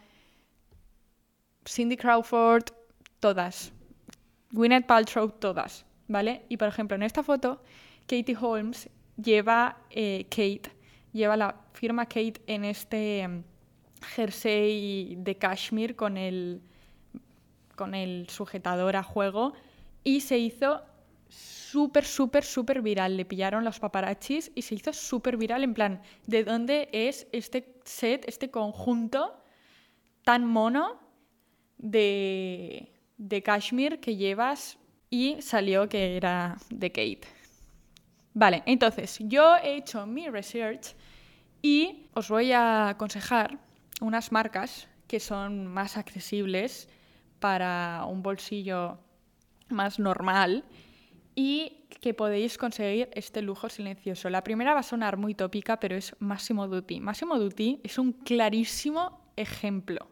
Cindy 1.66 1.98
Crawford, 1.98 2.66
todas. 3.20 3.72
Gwyneth 4.54 4.86
Paltrow 4.86 5.30
todas, 5.30 5.86
¿vale? 6.08 6.46
Y 6.48 6.58
por 6.58 6.68
ejemplo, 6.68 6.96
en 6.96 7.04
esta 7.04 7.24
foto, 7.24 7.62
Katie 8.08 8.38
Holmes 8.40 8.88
lleva, 9.18 9.78
eh, 9.90 10.26
Kate 10.30 10.72
lleva 11.12 11.36
la 11.36 11.56
firma 11.74 12.06
Kate 12.06 12.42
en 12.46 12.64
este 12.64 13.28
mm, 13.28 13.44
jersey 14.16 15.16
de 15.18 15.36
cashmere 15.36 15.96
con 15.96 16.18
el, 16.18 16.62
con 17.76 17.96
el 17.96 18.30
sujetador 18.30 18.96
a 18.96 19.04
juego 19.04 19.54
y 20.04 20.22
se 20.22 20.38
hizo 20.38 20.82
súper, 21.30 22.06
súper, 22.06 22.44
súper 22.44 22.84
viral. 22.84 23.18
Le 23.18 23.26
pillaron 23.26 23.64
los 23.64 23.80
paparazzis 23.80 24.52
y 24.54 24.62
se 24.62 24.76
hizo 24.76 24.94
súper 24.94 25.36
viral 25.36 25.64
en 25.64 25.74
plan, 25.74 26.02
¿de 26.28 26.44
dónde 26.44 26.90
es 26.92 27.28
este 27.32 27.74
set, 27.86 28.24
este 28.28 28.52
conjunto 28.52 29.36
tan 30.24 30.46
mono 30.46 31.00
de, 31.80 32.93
de 33.18 33.42
cashmere 33.42 34.00
que 34.00 34.16
llevas? 34.16 34.78
Y 35.10 35.42
salió 35.42 35.88
que 35.88 36.18
era 36.18 36.58
de 36.70 36.92
Kate. 36.92 37.22
Vale, 38.34 38.64
entonces 38.66 39.20
yo 39.22 39.56
he 39.58 39.76
hecho 39.78 40.08
mi 40.08 40.28
research 40.28 40.96
y 41.62 42.08
os 42.14 42.30
voy 42.30 42.52
a 42.52 42.90
aconsejar 42.90 43.60
unas 44.02 44.32
marcas 44.32 44.88
que 45.08 45.20
son 45.20 45.68
más 45.68 45.98
accesibles 45.98 46.90
para 47.40 48.06
un 48.08 48.24
bolsillo 48.24 48.98
más 49.70 50.00
normal 50.00 50.64
y 51.36 51.86
que 52.02 52.14
podéis 52.14 52.58
conseguir 52.58 53.10
este 53.14 53.42
lujo 53.42 53.70
silencioso. 53.70 54.30
La 54.30 54.44
primera 54.44 54.74
va 54.74 54.80
a 54.80 54.84
sonar 54.84 55.18
muy 55.18 55.36
tópica, 55.36 55.80
pero 55.80 55.96
es 55.96 56.16
Massimo 56.20 56.68
Dutti. 56.68 57.00
Massimo 57.00 57.38
Dutti 57.38 57.80
es 57.84 57.98
un 57.98 58.14
clarísimo 58.14 59.32
ejemplo. 59.36 60.06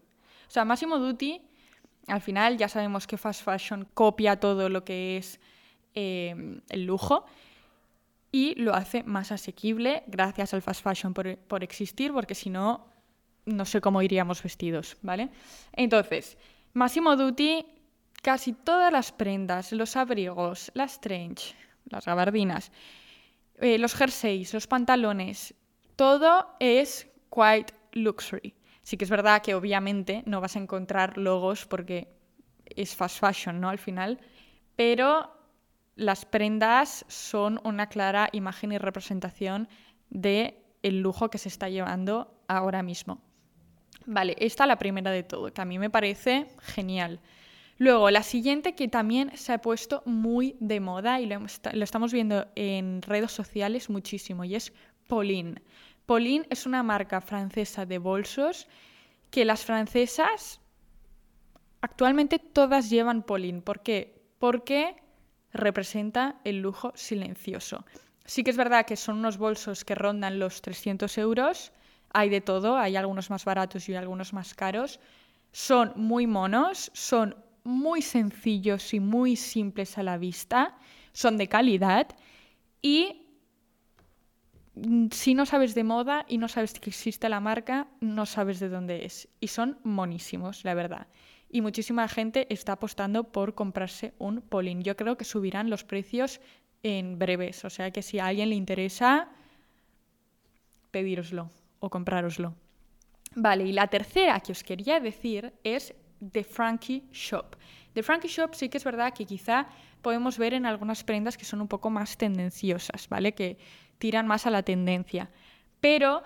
O 0.47 0.51
sea, 0.51 0.65
Massimo 0.65 0.99
Dutti, 0.99 1.41
al 2.07 2.21
final 2.21 2.57
ya 2.57 2.67
sabemos 2.67 3.07
que 3.07 3.17
fast 3.17 3.43
fashion 3.43 3.87
copia 3.93 4.39
todo 4.39 4.69
lo 4.69 4.83
que 4.83 5.17
es 5.17 5.39
eh, 5.93 6.59
el 6.69 6.85
lujo 6.85 7.25
y 8.31 8.55
lo 8.55 8.73
hace 8.73 9.03
más 9.03 9.31
asequible 9.31 10.03
gracias 10.07 10.53
al 10.53 10.61
fast 10.61 10.83
fashion 10.83 11.13
por, 11.13 11.37
por 11.37 11.63
existir, 11.63 12.11
porque 12.13 12.35
si 12.35 12.49
no, 12.49 12.87
no 13.45 13.65
sé 13.65 13.81
cómo 13.81 14.01
iríamos 14.01 14.41
vestidos, 14.41 14.97
¿vale? 15.01 15.29
Entonces, 15.73 16.37
Massimo 16.73 17.15
Dutti 17.15 17.65
casi 18.21 18.53
todas 18.53 18.91
las 18.91 19.11
prendas, 19.11 19.71
los 19.71 19.95
abrigos, 19.95 20.71
las 20.73 21.01
trench, 21.01 21.55
las 21.89 22.05
gabardinas, 22.05 22.71
eh, 23.59 23.77
los 23.77 23.93
jerseys, 23.93 24.53
los 24.53 24.67
pantalones, 24.67 25.53
todo 25.95 26.55
es 26.59 27.07
quite 27.29 27.73
luxury. 27.93 28.53
Sí 28.91 28.97
que 28.97 29.05
es 29.05 29.09
verdad 29.09 29.41
que 29.41 29.55
obviamente 29.55 30.21
no 30.25 30.41
vas 30.41 30.57
a 30.57 30.59
encontrar 30.59 31.17
logos 31.17 31.65
porque 31.65 32.09
es 32.65 32.93
fast 32.93 33.21
fashion, 33.21 33.61
¿no? 33.61 33.69
Al 33.69 33.77
final, 33.77 34.19
pero 34.75 35.31
las 35.95 36.25
prendas 36.25 37.05
son 37.07 37.61
una 37.63 37.87
clara 37.87 38.27
imagen 38.33 38.73
y 38.73 38.77
representación 38.77 39.69
de 40.09 40.61
el 40.83 40.99
lujo 40.99 41.29
que 41.29 41.37
se 41.37 41.47
está 41.47 41.69
llevando 41.69 42.35
ahora 42.49 42.83
mismo. 42.83 43.21
Vale, 44.05 44.35
esta 44.37 44.65
es 44.65 44.67
la 44.67 44.77
primera 44.77 45.09
de 45.09 45.23
todo, 45.23 45.53
que 45.53 45.61
a 45.61 45.65
mí 45.65 45.79
me 45.79 45.89
parece 45.89 46.47
genial. 46.59 47.21
Luego, 47.77 48.11
la 48.11 48.23
siguiente 48.23 48.75
que 48.75 48.89
también 48.89 49.31
se 49.37 49.53
ha 49.53 49.61
puesto 49.61 50.03
muy 50.05 50.57
de 50.59 50.81
moda 50.81 51.21
y 51.21 51.27
lo, 51.27 51.39
estamos 51.81 52.11
viendo 52.11 52.45
en 52.55 53.01
redes 53.03 53.31
sociales 53.31 53.89
muchísimo 53.89 54.43
y 54.43 54.55
es 54.55 54.73
Pauline. 55.07 55.61
Pauline 56.11 56.45
es 56.49 56.65
una 56.65 56.83
marca 56.83 57.21
francesa 57.21 57.85
de 57.85 57.97
bolsos 57.97 58.67
que 59.29 59.45
las 59.45 59.63
francesas 59.63 60.59
actualmente 61.79 62.37
todas 62.37 62.89
llevan 62.89 63.23
Pauline. 63.23 63.61
¿Por 63.61 63.81
qué? 63.81 64.21
Porque 64.37 64.97
representa 65.53 66.41
el 66.43 66.59
lujo 66.59 66.91
silencioso. 66.95 67.85
Sí 68.25 68.43
que 68.43 68.51
es 68.51 68.57
verdad 68.57 68.85
que 68.85 68.97
son 68.97 69.19
unos 69.19 69.37
bolsos 69.37 69.85
que 69.85 69.95
rondan 69.95 70.37
los 70.37 70.61
300 70.61 71.17
euros. 71.17 71.71
Hay 72.11 72.27
de 72.27 72.41
todo, 72.41 72.77
hay 72.77 72.97
algunos 72.97 73.29
más 73.29 73.45
baratos 73.45 73.87
y 73.87 73.95
algunos 73.95 74.33
más 74.33 74.53
caros. 74.53 74.99
Son 75.53 75.93
muy 75.95 76.27
monos, 76.27 76.91
son 76.93 77.37
muy 77.63 78.01
sencillos 78.01 78.93
y 78.93 78.99
muy 78.99 79.37
simples 79.37 79.97
a 79.97 80.03
la 80.03 80.17
vista, 80.17 80.77
son 81.13 81.37
de 81.37 81.47
calidad 81.47 82.09
y 82.81 83.30
si 85.11 85.33
no 85.33 85.45
sabes 85.45 85.75
de 85.75 85.83
moda 85.83 86.25
y 86.27 86.37
no 86.37 86.47
sabes 86.47 86.73
que 86.73 86.89
existe 86.89 87.29
la 87.29 87.39
marca, 87.39 87.87
no 87.99 88.25
sabes 88.25 88.59
de 88.59 88.69
dónde 88.69 89.05
es. 89.05 89.27
Y 89.39 89.47
son 89.47 89.77
monísimos, 89.83 90.63
la 90.63 90.73
verdad. 90.73 91.07
Y 91.49 91.61
muchísima 91.61 92.07
gente 92.07 92.47
está 92.49 92.73
apostando 92.73 93.25
por 93.25 93.53
comprarse 93.53 94.13
un 94.17 94.41
Polin. 94.41 94.83
Yo 94.83 94.95
creo 94.95 95.17
que 95.17 95.25
subirán 95.25 95.69
los 95.69 95.83
precios 95.83 96.39
en 96.83 97.19
breves. 97.19 97.65
O 97.65 97.69
sea 97.69 97.91
que 97.91 98.01
si 98.01 98.19
a 98.19 98.27
alguien 98.27 98.49
le 98.49 98.55
interesa, 98.55 99.29
pedíroslo 100.91 101.49
o 101.79 101.89
comprároslo. 101.89 102.55
Vale, 103.35 103.65
y 103.65 103.71
la 103.71 103.87
tercera 103.87 104.39
que 104.39 104.51
os 104.51 104.63
quería 104.63 104.99
decir 104.99 105.53
es 105.63 105.93
The 106.31 106.43
Frankie 106.43 107.07
Shop. 107.11 107.55
The 107.93 108.03
Frankie 108.03 108.27
Shop 108.27 108.53
sí 108.53 108.69
que 108.69 108.77
es 108.77 108.83
verdad 108.83 109.13
que 109.13 109.25
quizá 109.25 109.67
podemos 110.01 110.37
ver 110.37 110.53
en 110.53 110.65
algunas 110.65 111.03
prendas 111.03 111.37
que 111.37 111.45
son 111.45 111.61
un 111.61 111.67
poco 111.67 111.89
más 111.89 112.17
tendenciosas, 112.17 113.07
¿vale? 113.09 113.33
Que 113.33 113.57
tiran 114.01 114.25
más 114.25 114.47
a 114.47 114.49
la 114.49 114.63
tendencia. 114.63 115.29
Pero 115.79 116.23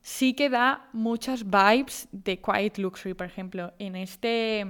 sí 0.00 0.34
que 0.34 0.48
da 0.48 0.88
muchas 0.92 1.44
vibes 1.44 2.08
de 2.12 2.40
Quiet 2.40 2.78
Luxury, 2.78 3.14
por 3.14 3.26
ejemplo. 3.26 3.74
En 3.80 3.96
este, 3.96 4.60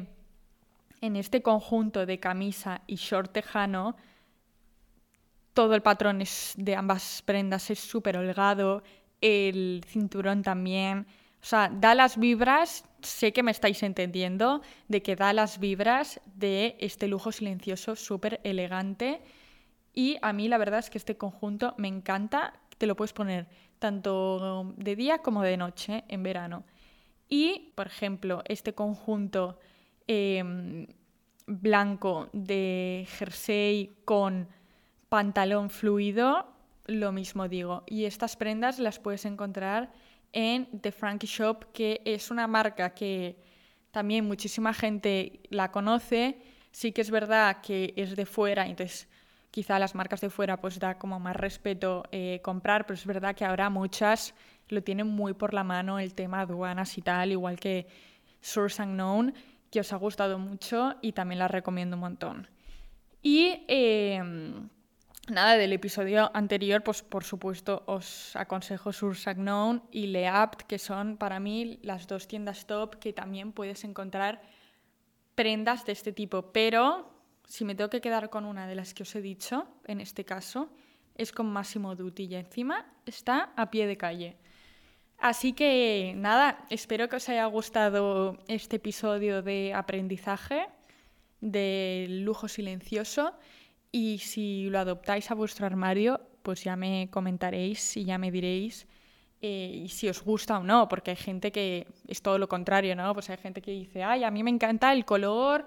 en 1.02 1.16
este 1.16 1.42
conjunto 1.42 2.06
de 2.06 2.18
camisa 2.18 2.80
y 2.86 2.96
short 2.96 3.32
tejano, 3.32 3.96
todo 5.52 5.74
el 5.74 5.82
patrón 5.82 6.22
es, 6.22 6.54
de 6.56 6.74
ambas 6.74 7.22
prendas 7.22 7.70
es 7.70 7.80
súper 7.80 8.16
holgado, 8.16 8.82
el 9.20 9.84
cinturón 9.86 10.42
también. 10.42 11.06
O 11.42 11.44
sea, 11.44 11.68
da 11.68 11.94
las 11.94 12.16
vibras, 12.16 12.84
sé 13.02 13.34
que 13.34 13.42
me 13.42 13.50
estáis 13.50 13.82
entendiendo, 13.82 14.62
de 14.88 15.02
que 15.02 15.16
da 15.16 15.34
las 15.34 15.60
vibras 15.60 16.20
de 16.34 16.76
este 16.80 17.08
lujo 17.08 17.30
silencioso 17.30 17.94
súper 17.94 18.40
elegante. 18.42 19.20
Y 19.98 20.16
a 20.22 20.32
mí 20.32 20.46
la 20.46 20.58
verdad 20.58 20.78
es 20.78 20.90
que 20.90 20.98
este 20.98 21.16
conjunto 21.16 21.74
me 21.76 21.88
encanta. 21.88 22.52
Te 22.78 22.86
lo 22.86 22.94
puedes 22.94 23.12
poner 23.12 23.48
tanto 23.80 24.72
de 24.76 24.94
día 24.94 25.18
como 25.18 25.42
de 25.42 25.56
noche 25.56 26.04
en 26.06 26.22
verano. 26.22 26.62
Y, 27.28 27.72
por 27.74 27.88
ejemplo, 27.88 28.44
este 28.46 28.74
conjunto 28.74 29.58
em, 30.06 30.86
blanco 31.48 32.28
de 32.32 33.08
jersey 33.18 33.96
con 34.04 34.46
pantalón 35.08 35.68
fluido, 35.68 36.46
lo 36.86 37.10
mismo 37.10 37.48
digo. 37.48 37.82
Y 37.88 38.04
estas 38.04 38.36
prendas 38.36 38.78
las 38.78 39.00
puedes 39.00 39.24
encontrar 39.24 39.90
en 40.32 40.80
The 40.80 40.92
Frankie 40.92 41.26
Shop, 41.26 41.72
que 41.72 42.02
es 42.04 42.30
una 42.30 42.46
marca 42.46 42.94
que 42.94 43.36
también 43.90 44.28
muchísima 44.28 44.72
gente 44.72 45.40
la 45.50 45.72
conoce. 45.72 46.40
Sí 46.70 46.92
que 46.92 47.00
es 47.00 47.10
verdad 47.10 47.62
que 47.62 47.94
es 47.96 48.14
de 48.14 48.26
fuera, 48.26 48.64
entonces 48.64 49.08
quizá 49.50 49.78
las 49.78 49.94
marcas 49.94 50.20
de 50.20 50.30
fuera 50.30 50.60
pues 50.60 50.78
da 50.78 50.98
como 50.98 51.20
más 51.20 51.36
respeto 51.36 52.04
eh, 52.12 52.40
comprar, 52.42 52.86
pero 52.86 52.94
es 52.94 53.06
verdad 53.06 53.34
que 53.34 53.44
ahora 53.44 53.70
muchas 53.70 54.34
lo 54.68 54.82
tienen 54.82 55.06
muy 55.06 55.32
por 55.34 55.54
la 55.54 55.64
mano 55.64 55.98
el 55.98 56.14
tema 56.14 56.40
aduanas 56.40 56.96
y 56.98 57.02
tal, 57.02 57.32
igual 57.32 57.58
que 57.58 57.86
Source 58.40 58.82
Unknown, 58.82 59.34
que 59.70 59.80
os 59.80 59.92
ha 59.92 59.96
gustado 59.96 60.38
mucho 60.38 60.96
y 61.00 61.12
también 61.12 61.38
la 61.38 61.48
recomiendo 61.48 61.96
un 61.96 62.00
montón. 62.00 62.48
Y 63.22 63.64
em, 63.68 64.68
nada, 65.28 65.56
del 65.56 65.72
episodio 65.72 66.30
anterior, 66.34 66.82
pues 66.82 67.02
por 67.02 67.24
supuesto 67.24 67.82
os 67.86 68.36
aconsejo 68.36 68.92
Source 68.92 69.30
Unknown 69.30 69.82
y 69.90 70.06
Leapt, 70.06 70.62
que 70.62 70.78
son 70.78 71.16
para 71.16 71.40
mí 71.40 71.78
las 71.82 72.06
dos 72.06 72.28
tiendas 72.28 72.66
top 72.66 72.96
que 72.96 73.12
también 73.12 73.52
puedes 73.52 73.84
encontrar 73.84 74.40
prendas 75.34 75.84
de 75.84 75.92
este 75.92 76.12
tipo. 76.12 76.52
Pero 76.52 77.17
si 77.48 77.64
me 77.64 77.74
tengo 77.74 77.90
que 77.90 78.00
quedar 78.00 78.30
con 78.30 78.44
una 78.44 78.66
de 78.66 78.74
las 78.74 78.94
que 78.94 79.02
os 79.02 79.14
he 79.16 79.22
dicho, 79.22 79.66
en 79.86 80.00
este 80.00 80.24
caso, 80.24 80.70
es 81.14 81.32
con 81.32 81.46
Máximo 81.46 81.96
Duty 81.96 82.24
y 82.24 82.34
encima 82.36 82.86
está 83.06 83.52
a 83.56 83.70
pie 83.70 83.86
de 83.86 83.96
calle. 83.96 84.36
Así 85.18 85.52
que 85.52 86.12
nada, 86.16 86.64
espero 86.70 87.08
que 87.08 87.16
os 87.16 87.28
haya 87.28 87.46
gustado 87.46 88.38
este 88.46 88.76
episodio 88.76 89.42
de 89.42 89.74
aprendizaje 89.74 90.68
del 91.40 92.22
lujo 92.22 92.46
silencioso 92.46 93.32
y 93.90 94.18
si 94.18 94.68
lo 94.70 94.78
adoptáis 94.78 95.30
a 95.30 95.34
vuestro 95.34 95.66
armario, 95.66 96.20
pues 96.42 96.62
ya 96.62 96.76
me 96.76 97.08
comentaréis 97.10 97.96
y 97.96 98.04
ya 98.04 98.18
me 98.18 98.30
diréis 98.30 98.86
eh, 99.40 99.86
si 99.88 100.08
os 100.08 100.22
gusta 100.22 100.58
o 100.58 100.62
no, 100.62 100.88
porque 100.88 101.12
hay 101.12 101.16
gente 101.16 101.50
que 101.50 101.86
es 102.06 102.22
todo 102.22 102.38
lo 102.38 102.48
contrario, 102.48 102.94
¿no? 102.94 103.14
Pues 103.14 103.30
hay 103.30 103.38
gente 103.38 103.62
que 103.62 103.70
dice, 103.70 104.04
ay, 104.04 104.22
a 104.22 104.30
mí 104.30 104.42
me 104.42 104.50
encanta 104.50 104.92
el 104.92 105.04
color, 105.04 105.66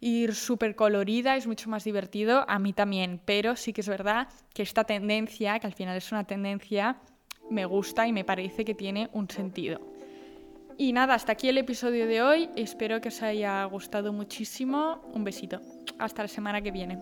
ir 0.00 0.34
súper 0.34 0.74
colorida, 0.74 1.36
es 1.36 1.46
mucho 1.46 1.68
más 1.70 1.84
divertido, 1.84 2.44
a 2.48 2.58
mí 2.58 2.72
también, 2.72 3.20
pero 3.24 3.56
sí 3.56 3.72
que 3.72 3.82
es 3.82 3.88
verdad 3.88 4.28
que 4.54 4.62
esta 4.62 4.84
tendencia, 4.84 5.58
que 5.58 5.66
al 5.66 5.74
final 5.74 5.96
es 5.96 6.10
una 6.10 6.24
tendencia, 6.24 6.96
me 7.50 7.64
gusta 7.64 8.06
y 8.06 8.12
me 8.12 8.24
parece 8.24 8.64
que 8.64 8.74
tiene 8.74 9.10
un 9.12 9.28
sentido. 9.28 9.80
Y 10.78 10.92
nada, 10.92 11.14
hasta 11.14 11.32
aquí 11.32 11.48
el 11.48 11.58
episodio 11.58 12.06
de 12.06 12.22
hoy, 12.22 12.48
espero 12.56 13.00
que 13.02 13.08
os 13.08 13.22
haya 13.22 13.62
gustado 13.64 14.12
muchísimo, 14.14 15.02
un 15.12 15.24
besito, 15.24 15.60
hasta 15.98 16.22
la 16.22 16.28
semana 16.28 16.62
que 16.62 16.70
viene. 16.70 16.98